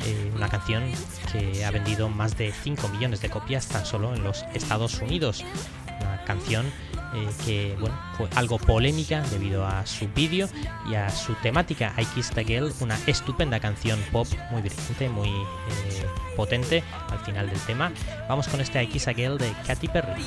eh, 0.05 0.31
una 0.35 0.49
canción 0.49 0.83
que 1.31 1.63
ha 1.63 1.71
vendido 1.71 2.09
más 2.09 2.37
de 2.37 2.51
5 2.51 2.89
millones 2.89 3.21
de 3.21 3.29
copias 3.29 3.69
tan 3.69 3.85
solo 3.85 4.13
en 4.13 4.21
los 4.21 4.43
Estados 4.53 4.99
Unidos. 4.99 5.45
Una 6.01 6.25
canción 6.25 6.65
eh, 7.13 7.29
que 7.45 7.75
bueno, 7.79 7.95
fue 8.17 8.29
algo 8.35 8.57
polémica 8.57 9.21
debido 9.31 9.65
a 9.65 9.85
su 9.85 10.07
vídeo 10.07 10.47
y 10.89 10.95
a 10.95 11.09
su 11.09 11.33
temática 11.35 11.93
I 11.97 12.05
Kissed 12.05 12.37
a 12.37 12.43
Girl, 12.43 12.71
una 12.79 12.97
estupenda 13.07 13.59
canción 13.59 13.99
pop 14.11 14.27
muy 14.49 14.61
brillante, 14.61 15.09
muy 15.09 15.29
eh, 15.29 16.05
potente 16.35 16.83
al 17.09 17.19
final 17.19 17.49
del 17.49 17.59
tema. 17.61 17.91
Vamos 18.29 18.47
con 18.47 18.61
este 18.61 18.81
I 18.81 18.87
Kissed 18.87 19.09
a 19.09 19.13
Girl 19.13 19.37
de 19.37 19.51
Katy 19.65 19.87
Perry. 19.87 20.23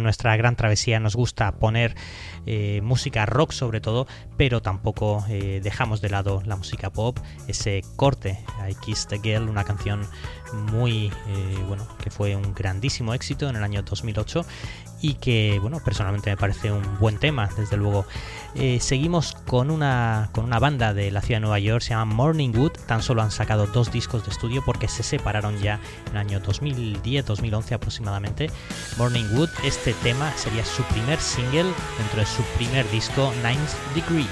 En 0.00 0.04
nuestra 0.04 0.36
gran 0.36 0.56
travesía 0.56 0.98
nos 0.98 1.14
gusta 1.14 1.52
poner 1.52 1.94
eh, 2.46 2.80
música 2.82 3.26
rock 3.26 3.52
sobre 3.52 3.80
todo, 3.80 4.06
pero 4.36 4.62
tampoco 4.62 5.24
eh, 5.28 5.60
dejamos 5.62 6.00
de 6.00 6.10
lado 6.10 6.42
la 6.44 6.56
música 6.56 6.90
pop. 6.90 7.18
Ese 7.46 7.82
corte, 7.96 8.42
I 8.68 8.74
Kissed 8.74 9.12
a 9.18 9.22
Girl, 9.22 9.48
una 9.48 9.64
canción 9.64 10.00
muy, 10.72 11.12
eh, 11.28 11.64
bueno, 11.68 11.86
que 12.02 12.10
fue 12.10 12.34
un 12.34 12.54
grandísimo 12.54 13.14
éxito 13.14 13.48
en 13.48 13.56
el 13.56 13.62
año 13.62 13.82
2008 13.82 14.44
y 15.00 15.14
que, 15.14 15.58
bueno, 15.60 15.80
personalmente 15.84 16.30
me 16.30 16.36
parece 16.36 16.72
un 16.72 16.82
buen 16.98 17.18
tema, 17.18 17.48
desde 17.56 17.76
luego. 17.76 18.06
Eh, 18.54 18.80
seguimos 18.80 19.36
con 19.46 19.70
una, 19.70 20.30
con 20.32 20.44
una 20.44 20.58
banda 20.58 20.92
de 20.92 21.10
la 21.10 21.20
ciudad 21.22 21.36
de 21.36 21.42
Nueva 21.42 21.58
York, 21.58 21.82
se 21.82 21.90
llama 21.90 22.12
Morning 22.12 22.50
Wood, 22.54 22.72
tan 22.86 23.02
solo 23.02 23.22
han 23.22 23.30
sacado 23.30 23.66
dos 23.66 23.92
discos 23.92 24.24
de 24.24 24.30
estudio 24.30 24.62
porque 24.64 24.88
se 24.88 25.02
separaron 25.02 25.58
ya 25.58 25.78
en 26.06 26.12
el 26.12 26.16
año 26.18 26.40
2010-2011 26.40 27.72
aproximadamente. 27.72 28.50
Morning 28.98 29.26
Wood, 29.32 29.50
este 29.64 29.94
tema 30.02 30.32
sería 30.36 30.64
su 30.64 30.82
primer 30.84 31.20
single 31.20 31.72
dentro 31.98 32.20
de 32.20 32.26
su 32.26 32.42
primer 32.56 32.90
disco, 32.90 33.32
Ninth 33.44 33.94
Degree. 33.94 34.26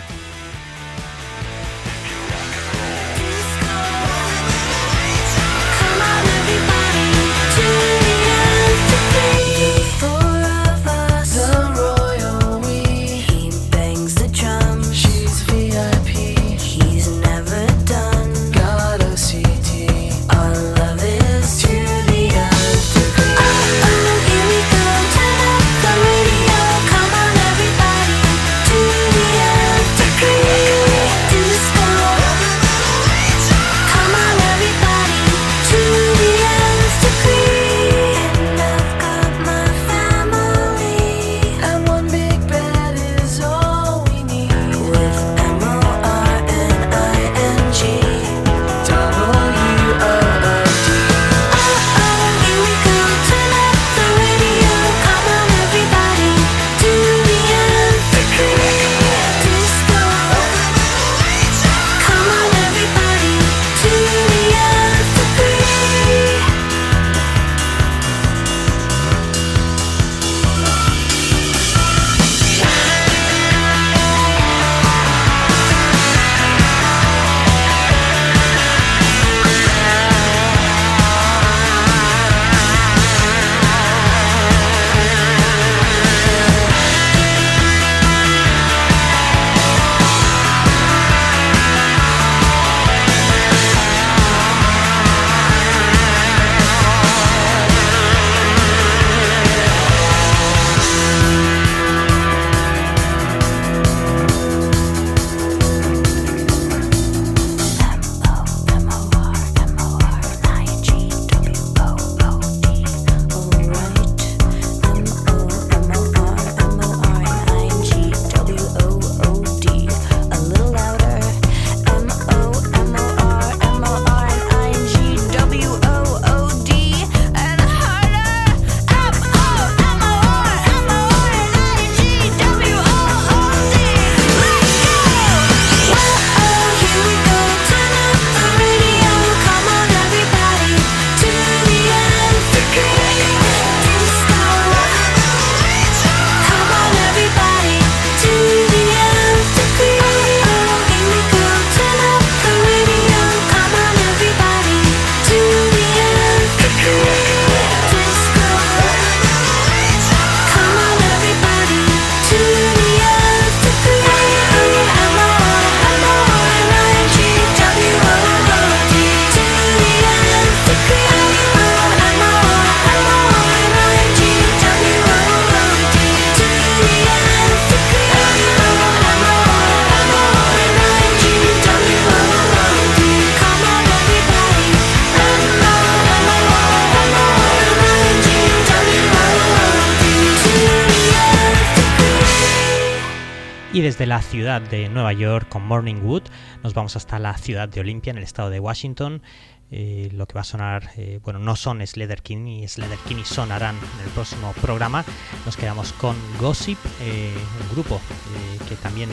De 194.60 194.88
Nueva 194.88 195.12
York 195.12 195.48
con 195.48 195.64
Morning 195.64 196.02
Wood 196.02 196.22
nos 196.62 196.74
vamos 196.74 196.96
hasta 196.96 197.18
la 197.18 197.36
ciudad 197.38 197.68
de 197.68 197.80
Olympia 197.80 198.10
en 198.10 198.18
el 198.18 198.24
estado 198.24 198.50
de 198.50 198.58
Washington. 198.60 199.22
Eh, 199.70 200.08
lo 200.12 200.26
que 200.26 200.34
va 200.34 200.40
a 200.40 200.44
sonar, 200.44 200.90
eh, 200.96 201.20
bueno, 201.22 201.38
no 201.38 201.54
son 201.54 201.86
Sleder 201.86 202.22
Kinney, 202.22 202.66
Sleder 202.66 202.98
Kinney 203.06 203.24
sonarán 203.24 203.76
en 203.76 204.06
el 204.06 204.10
próximo 204.10 204.52
programa. 204.60 205.04
Nos 205.44 205.56
quedamos 205.56 205.92
con 205.92 206.16
Gossip, 206.40 206.78
eh, 207.00 207.32
un 207.62 207.74
grupo 207.74 207.96
eh, 207.96 208.58
que 208.68 208.74
también 208.76 209.10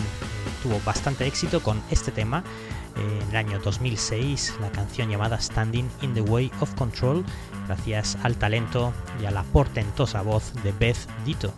tuvo 0.64 0.80
bastante 0.86 1.28
éxito 1.28 1.62
con 1.62 1.82
este 1.92 2.12
tema. 2.12 2.44
en 2.96 3.30
el 3.30 3.36
año 3.36 3.60
2006, 3.60 4.56
la 4.62 4.72
canción 4.72 5.10
llamada 5.10 5.38
Standing 5.38 5.90
in 6.02 6.14
the 6.14 6.22
Way 6.22 6.50
of 6.62 6.74
Control, 6.76 7.26
gracias 7.68 8.18
al 8.24 8.38
talento 8.38 8.94
y 9.22 9.26
a 9.26 9.32
la 9.32 9.44
portentosa 9.44 10.22
voz 10.22 10.54
de 10.64 10.72
Beth 10.72 11.06
Ditto. 11.26 11.54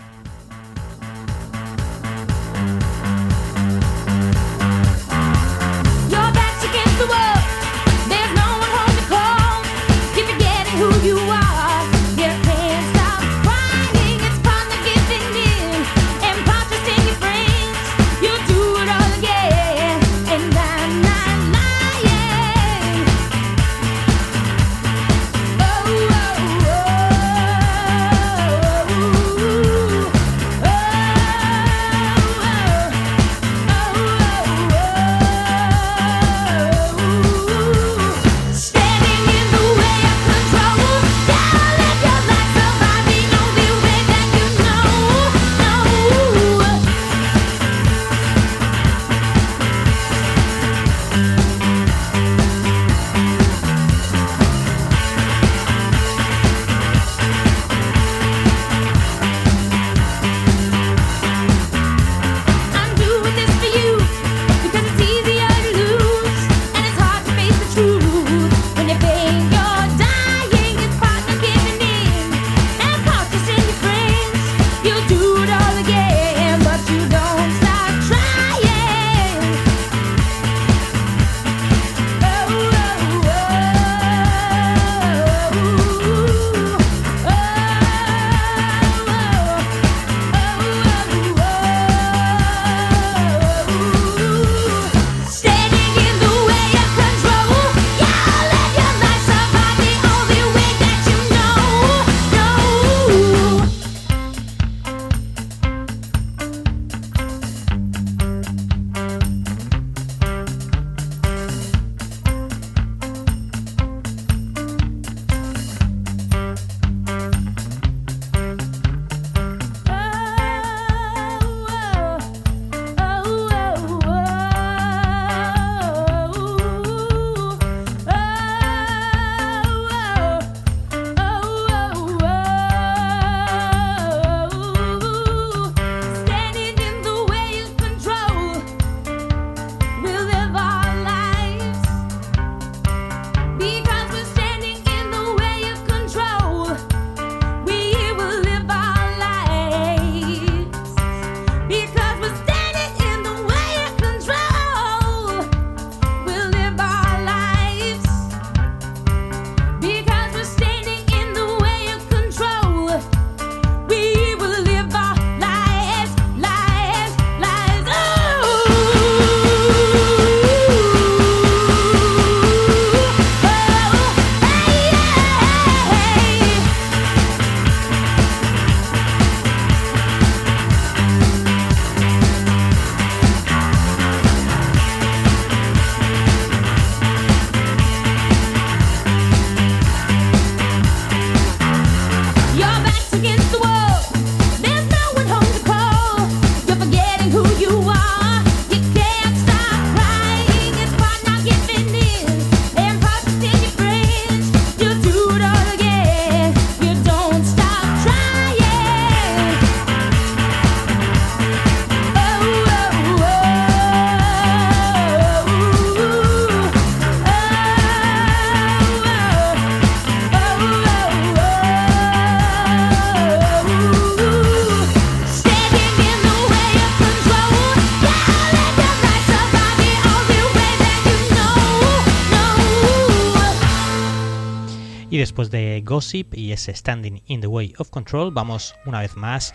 Después 235.37 235.51
de 235.51 235.83
Gossip 235.85 236.33
y 236.33 236.51
ese 236.51 236.73
Standing 236.73 237.21
in 237.27 237.41
the 237.41 237.45
Way 237.45 237.75
of 237.77 237.91
Control, 237.91 238.31
vamos 238.31 238.73
una 238.87 239.01
vez 239.01 239.15
más 239.15 239.53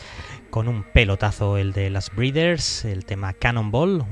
con 0.51 0.69
un 0.69 0.85
pelotazo, 0.85 1.59
el 1.59 1.73
de 1.73 1.91
las 1.91 2.15
Breeders, 2.15 2.85
el 2.85 3.05
tema 3.05 3.33
Cannonball, 3.33 4.03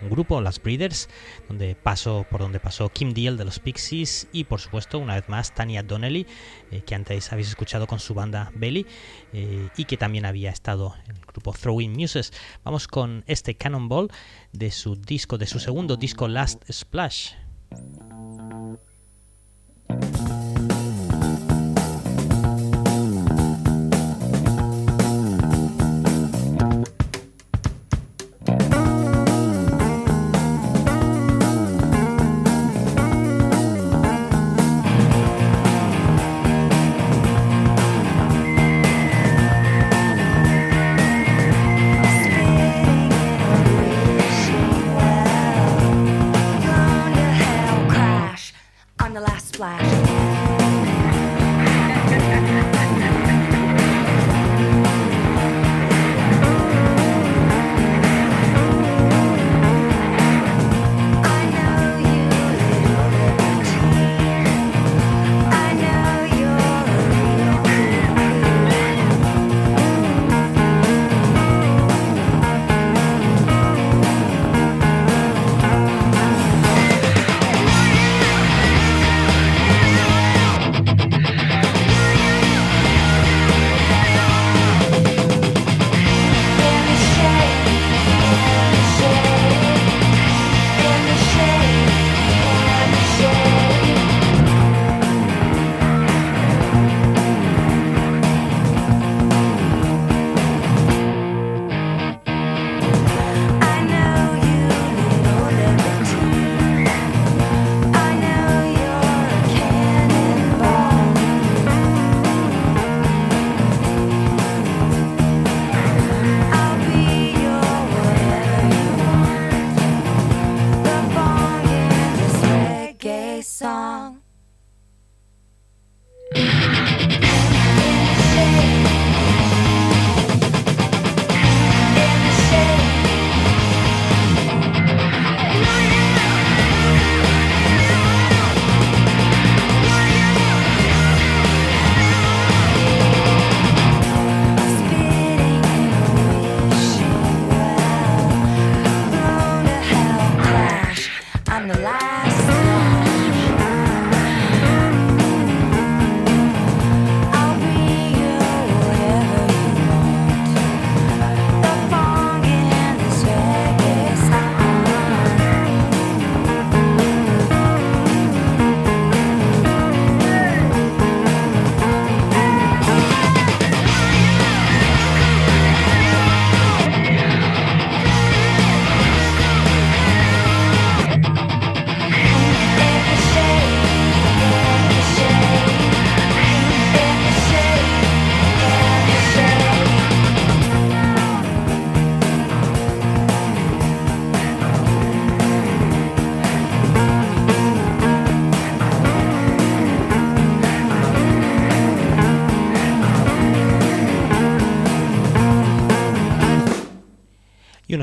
un 0.00 0.08
grupo, 0.08 0.40
las 0.40 0.62
Breeders, 0.62 1.10
donde 1.46 1.74
pasó, 1.74 2.24
por 2.30 2.40
donde 2.40 2.58
pasó 2.58 2.88
Kim 2.88 3.12
Deal 3.12 3.36
de 3.36 3.44
los 3.44 3.58
Pixies 3.58 4.28
y 4.32 4.44
por 4.44 4.60
supuesto 4.60 4.98
una 4.98 5.14
vez 5.14 5.28
más 5.28 5.54
Tanya 5.54 5.82
Donnelly, 5.82 6.26
eh, 6.70 6.80
que 6.86 6.94
antes 6.94 7.30
habéis 7.34 7.48
escuchado 7.48 7.86
con 7.86 8.00
su 8.00 8.14
banda 8.14 8.50
Belly 8.54 8.86
eh, 9.34 9.68
y 9.76 9.84
que 9.84 9.98
también 9.98 10.24
había 10.24 10.48
estado 10.48 10.94
en 11.06 11.16
el 11.16 11.26
grupo 11.26 11.52
Throwing 11.52 11.92
Muses. 11.92 12.32
Vamos 12.64 12.88
con 12.88 13.24
este 13.26 13.56
Cannonball 13.56 14.08
de 14.54 14.70
su 14.70 14.96
disco, 14.96 15.36
de 15.36 15.46
su 15.46 15.58
segundo 15.58 15.98
disco 15.98 16.28
Last 16.28 16.64
Splash. 16.72 17.32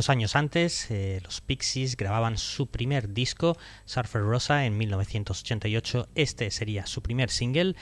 Años 0.10 0.36
antes, 0.36 0.90
eh, 0.92 1.20
los 1.24 1.42
Pixies 1.42 1.98
grababan 1.98 2.38
su 2.38 2.68
primer 2.68 3.14
disco, 3.14 3.58
Surfer 3.86 4.22
Rosa, 4.22 4.66
en 4.66 4.78
1988. 4.78 6.10
Este 6.16 6.52
sería 6.52 6.86
su 6.86 7.02
primer 7.02 7.30
single, 7.30 7.76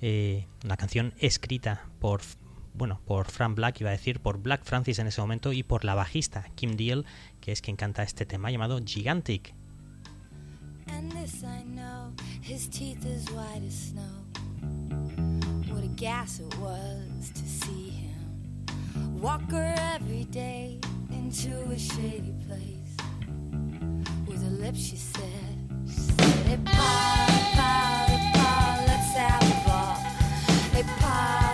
eh, 0.00 0.46
una 0.64 0.76
canción 0.76 1.14
escrita 1.18 1.86
por, 2.00 2.20
bueno, 2.74 3.00
por 3.06 3.30
Frank 3.30 3.56
Black, 3.56 3.80
iba 3.80 3.90
a 3.90 3.92
decir, 3.92 4.20
por 4.20 4.38
Black 4.38 4.64
Francis 4.64 4.98
en 4.98 5.06
ese 5.06 5.20
momento 5.20 5.52
y 5.52 5.62
por 5.62 5.84
la 5.84 5.94
bajista 5.94 6.46
Kim 6.54 6.76
Deal, 6.76 7.04
que 7.40 7.52
es 7.52 7.60
quien 7.60 7.76
canta 7.76 8.02
este 8.02 8.26
tema 8.26 8.50
llamado 8.50 8.80
Gigantic. 8.84 9.54
His 12.40 12.66
teeth 12.70 13.04
as 13.04 13.30
white 13.30 13.62
as 13.66 13.74
snow. 13.74 14.24
What 15.70 15.84
a 15.84 15.88
gas 15.96 16.40
it 16.40 16.58
was 16.58 17.30
to 17.34 17.44
see 17.46 17.90
him 17.90 19.20
walk 19.20 19.50
her 19.50 19.74
every 19.94 20.24
day 20.24 20.80
into 21.18 21.52
a 21.70 21.78
shady 21.78 22.34
place. 22.46 22.94
With 24.26 24.42
her 24.42 24.56
lips, 24.64 24.78
she 24.78 24.96
said, 24.96 25.56
she 25.86 26.00
said, 26.00 26.20
Hey, 26.46 26.58
Paul, 26.64 27.26
hey, 28.08 28.30
Paul, 28.34 28.76
let's 28.86 29.10
have 29.16 29.42
a 29.42 29.68
ball. 29.68 29.94
Hey, 30.74 30.84
Paul, 31.00 31.47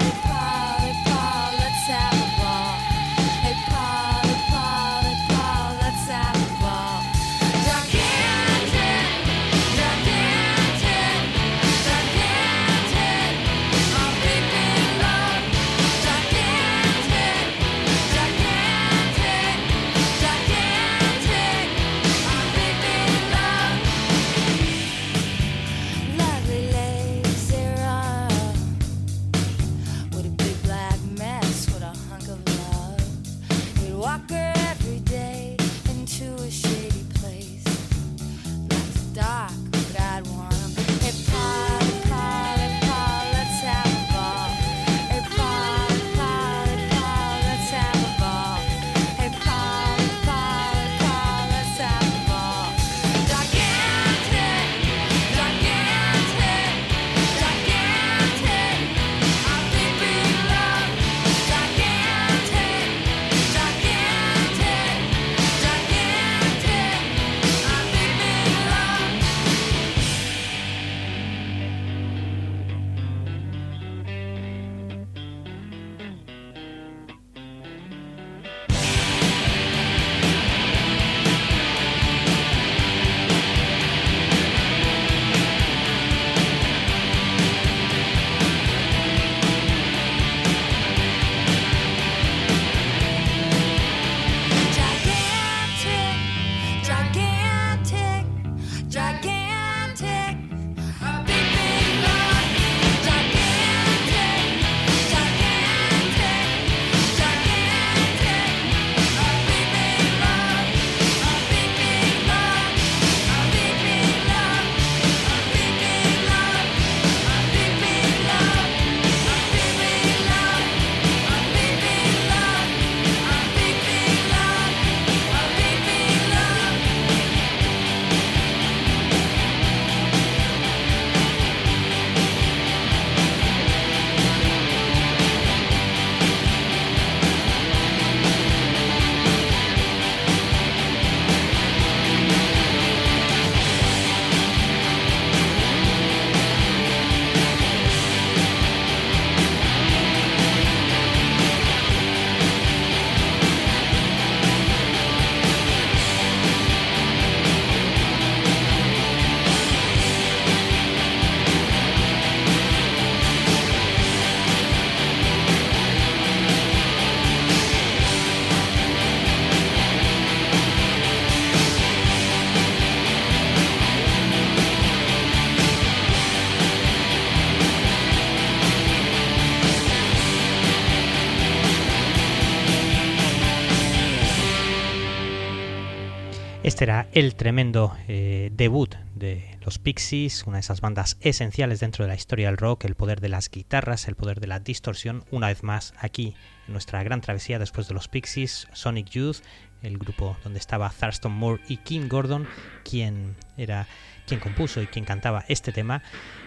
Era 186.84 187.08
el 187.12 187.34
tremendo 187.34 187.96
eh, 188.08 188.50
debut 188.52 188.94
de 189.14 189.56
los 189.64 189.78
Pixies, 189.78 190.44
una 190.46 190.58
de 190.58 190.60
esas 190.60 190.82
bandas 190.82 191.16
esenciales 191.22 191.80
dentro 191.80 192.04
de 192.04 192.10
la 192.10 192.14
historia 192.14 192.48
del 192.48 192.58
rock, 192.58 192.84
el 192.84 192.94
poder 192.94 193.22
de 193.22 193.30
las 193.30 193.50
guitarras, 193.50 194.06
el 194.06 194.16
poder 194.16 194.38
de 194.38 194.48
la 194.48 194.60
distorsión, 194.60 195.24
una 195.30 195.46
vez 195.46 195.62
más 195.62 195.94
aquí 195.98 196.34
en 196.66 196.74
nuestra 196.74 197.02
gran 197.02 197.22
travesía 197.22 197.58
después 197.58 197.88
de 197.88 197.94
los 197.94 198.08
Pixies, 198.08 198.68
Sonic 198.74 199.08
Youth, 199.08 199.38
el 199.80 199.96
grupo 199.96 200.36
donde 200.44 200.58
estaba 200.58 200.90
Thurston 200.90 201.32
Moore 201.32 201.62
y 201.68 201.78
Kim 201.78 202.06
Gordon, 202.06 202.46
quien 202.84 203.34
era 203.56 203.86
quien 204.26 204.40
compuso 204.40 204.82
y 204.82 204.86
quien 204.86 205.06
cantaba 205.06 205.46
este 205.48 205.72
tema, 205.72 206.02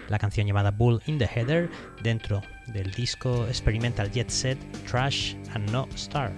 la 0.08 0.20
canción 0.20 0.46
llamada 0.46 0.70
Bull 0.70 1.02
in 1.08 1.18
the 1.18 1.26
Heather, 1.26 1.68
dentro 2.04 2.44
del 2.68 2.92
disco 2.92 3.48
Experimental 3.48 4.12
Jet 4.12 4.30
Set, 4.30 4.60
Trash 4.86 5.34
and 5.56 5.72
No 5.72 5.90
Star. 5.96 6.32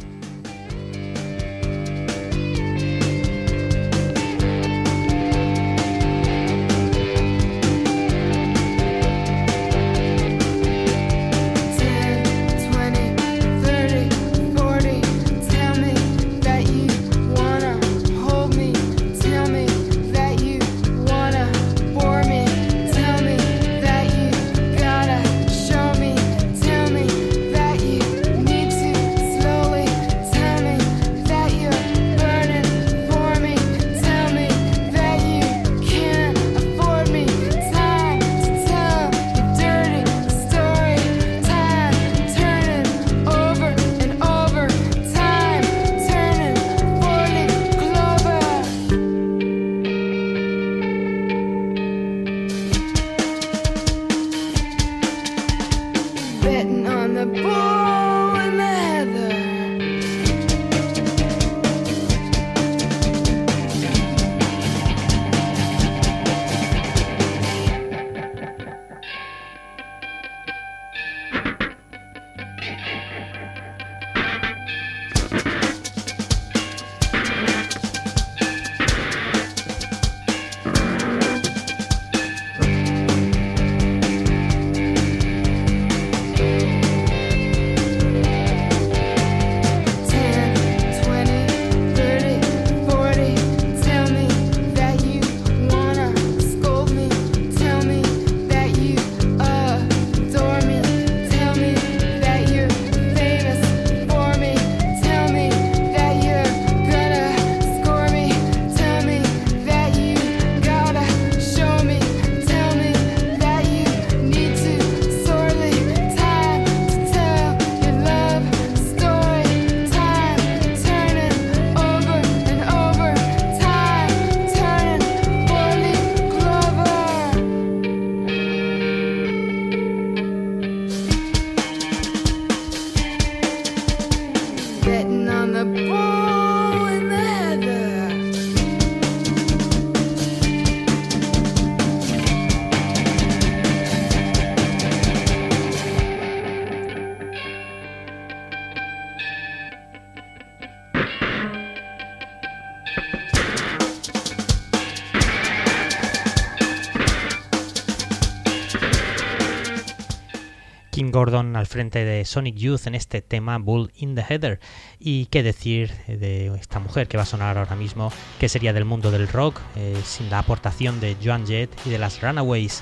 Al 161.60 161.68
frente 161.68 162.06
de 162.06 162.26
Sonic 162.26 162.56
Youth 162.56 162.88
en 162.88 162.96
este 162.96 163.22
tema 163.22 163.58
Bull 163.58 163.92
in 163.96 164.16
the 164.16 164.24
Heather. 164.28 164.60
Y 165.00 165.28
qué 165.28 165.44
decir 165.44 165.92
de 166.08 166.48
esta 166.60 166.80
mujer 166.80 167.08
que 167.08 167.18
va 167.18 167.24
a 167.24 167.26
sonar 167.26 167.58
ahora 167.58 167.76
mismo, 167.76 168.12
que 168.40 168.50
sería 168.50 168.74
del 168.74 168.86
mundo 168.86 169.12
del 169.12 169.28
rock, 169.28 169.60
eh, 169.76 169.96
sin 170.04 170.30
la 170.30 170.40
aportación 170.40 171.00
de 171.00 171.16
Joan 171.24 171.46
Jett 171.46 171.70
y 171.86 171.90
de 171.90 172.00
las 172.00 172.22
Runaways, 172.22 172.82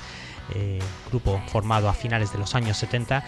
eh, 0.54 0.78
grupo 1.10 1.42
formado 1.48 1.88
a 1.88 1.92
finales 1.92 2.32
de 2.32 2.38
los 2.38 2.54
años 2.54 2.78
70 2.78 3.22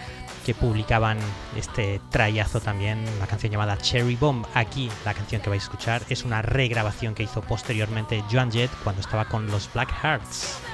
que 0.45 0.55
publicaban 0.55 1.19
este 1.55 2.01
trayazo 2.09 2.59
también, 2.61 3.05
la 3.19 3.27
canción 3.27 3.51
llamada 3.51 3.77
Cherry 3.77 4.15
Bomb. 4.15 4.45
Aquí 4.55 4.89
la 5.05 5.13
canción 5.13 5.41
que 5.41 5.49
vais 5.49 5.61
a 5.61 5.65
escuchar 5.65 6.01
es 6.09 6.23
una 6.23 6.41
regrabación 6.41 7.13
que 7.13 7.23
hizo 7.23 7.41
posteriormente 7.41 8.23
Joan 8.31 8.51
Jett 8.51 8.71
cuando 8.83 9.01
estaba 9.01 9.25
con 9.25 9.47
los 9.47 9.71
Black 9.71 9.91
Hearts. 10.01 10.70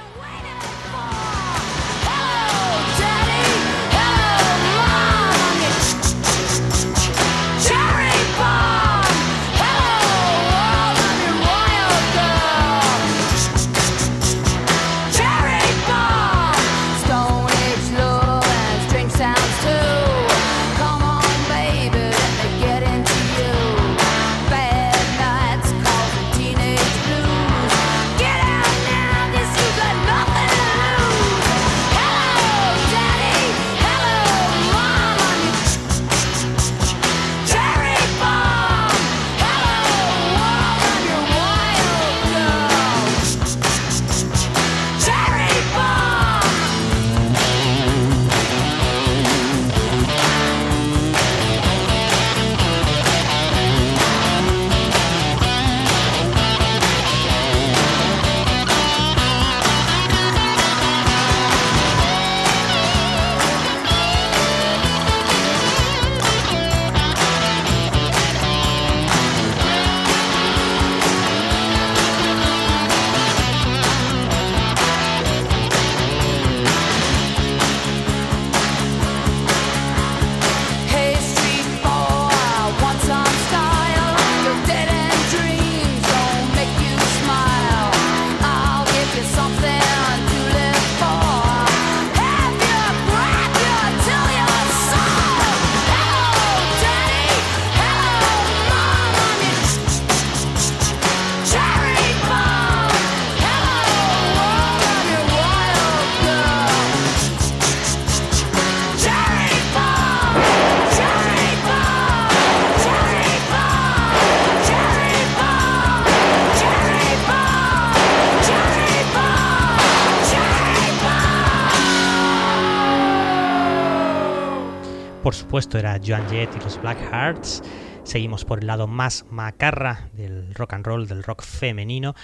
Supuesto 125.58 125.78
era 125.78 125.98
Joan 126.06 126.30
Jett 126.30 126.54
y 126.54 126.60
los 126.60 126.80
Black 126.80 127.00
Hearts. 127.10 127.64
Seguimos 128.04 128.44
por 128.44 128.60
el 128.60 128.68
lado 128.68 128.86
más 128.86 129.24
macarra 129.28 130.08
del 130.12 130.54
rock 130.54 130.74
and 130.74 130.86
roll, 130.86 131.08
del 131.08 131.24
rock 131.24 131.42
femenino, 131.42 132.14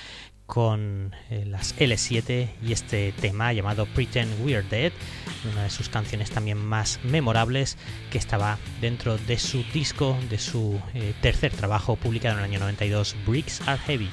con 0.47 1.17
eh, 1.31 1.45
las 1.45 1.77
L7 1.77 2.51
y 2.63 2.73
este 2.73 3.11
tema 3.11 3.53
llamado 3.53 3.87
Pretend 3.87 4.41
We're 4.45 4.63
Dead, 4.63 4.93
una 5.53 5.65
de 5.65 5.71
sus 5.71 5.89
canciones 5.89 6.31
también 6.31 6.59
más 6.59 7.01
memorables 7.03 7.77
que 8.13 8.19
estaba 8.19 8.57
dentro 8.81 9.19
de 9.19 9.37
su 9.37 9.65
disco, 9.73 10.17
de 10.31 10.39
su 10.39 10.81
eh, 10.95 11.13
tercer 11.21 11.51
trabajo 11.51 11.97
publicado 11.97 12.39
en 12.39 12.45
el 12.45 12.51
año 12.53 12.61
92, 12.61 13.17
Bricks 13.27 13.67
Are 13.67 13.81
Heavy. 13.81 14.11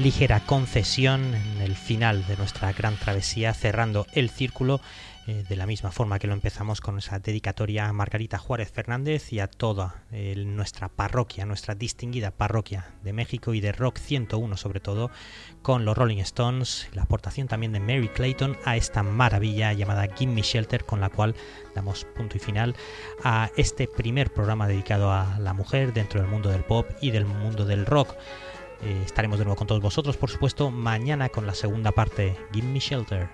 Ligera 0.00 0.40
concesión 0.40 1.34
en 1.34 1.60
el 1.60 1.76
final 1.76 2.26
de 2.26 2.38
nuestra 2.38 2.72
gran 2.72 2.96
travesía, 2.96 3.52
cerrando 3.52 4.06
el 4.14 4.30
círculo 4.30 4.80
eh, 5.26 5.44
de 5.46 5.56
la 5.56 5.66
misma 5.66 5.90
forma 5.90 6.18
que 6.18 6.26
lo 6.26 6.32
empezamos 6.32 6.80
con 6.80 6.96
esa 6.96 7.18
dedicatoria 7.18 7.86
a 7.86 7.92
Margarita 7.92 8.38
Juárez 8.38 8.72
Fernández 8.72 9.30
y 9.30 9.40
a 9.40 9.46
toda 9.46 10.04
eh, 10.10 10.34
nuestra 10.38 10.88
parroquia, 10.88 11.44
nuestra 11.44 11.74
distinguida 11.74 12.30
parroquia 12.30 12.94
de 13.04 13.12
México 13.12 13.52
y 13.52 13.60
de 13.60 13.72
Rock 13.72 13.98
101 13.98 14.56
sobre 14.56 14.80
todo, 14.80 15.10
con 15.60 15.84
los 15.84 15.98
Rolling 15.98 16.20
Stones, 16.20 16.88
la 16.94 17.02
aportación 17.02 17.46
también 17.46 17.72
de 17.72 17.80
Mary 17.80 18.08
Clayton 18.08 18.56
a 18.64 18.78
esta 18.78 19.02
maravilla 19.02 19.74
llamada 19.74 20.08
Give 20.16 20.32
Me 20.32 20.40
Shelter, 20.40 20.86
con 20.86 21.00
la 21.00 21.10
cual 21.10 21.34
damos 21.74 22.06
punto 22.16 22.38
y 22.38 22.40
final 22.40 22.74
a 23.22 23.50
este 23.58 23.86
primer 23.86 24.32
programa 24.32 24.66
dedicado 24.66 25.12
a 25.12 25.38
la 25.38 25.52
mujer 25.52 25.92
dentro 25.92 26.22
del 26.22 26.30
mundo 26.30 26.48
del 26.48 26.64
pop 26.64 26.86
y 27.02 27.10
del 27.10 27.26
mundo 27.26 27.66
del 27.66 27.84
rock. 27.84 28.16
Eh, 28.82 29.02
estaremos 29.04 29.38
de 29.38 29.44
nuevo 29.44 29.56
con 29.56 29.66
todos 29.66 29.82
vosotros, 29.82 30.16
por 30.16 30.30
supuesto, 30.30 30.70
mañana 30.70 31.28
con 31.28 31.46
la 31.46 31.54
segunda 31.54 31.92
parte, 31.92 32.36
Give 32.52 32.66
Me 32.66 32.78
Shelter. 32.78 33.28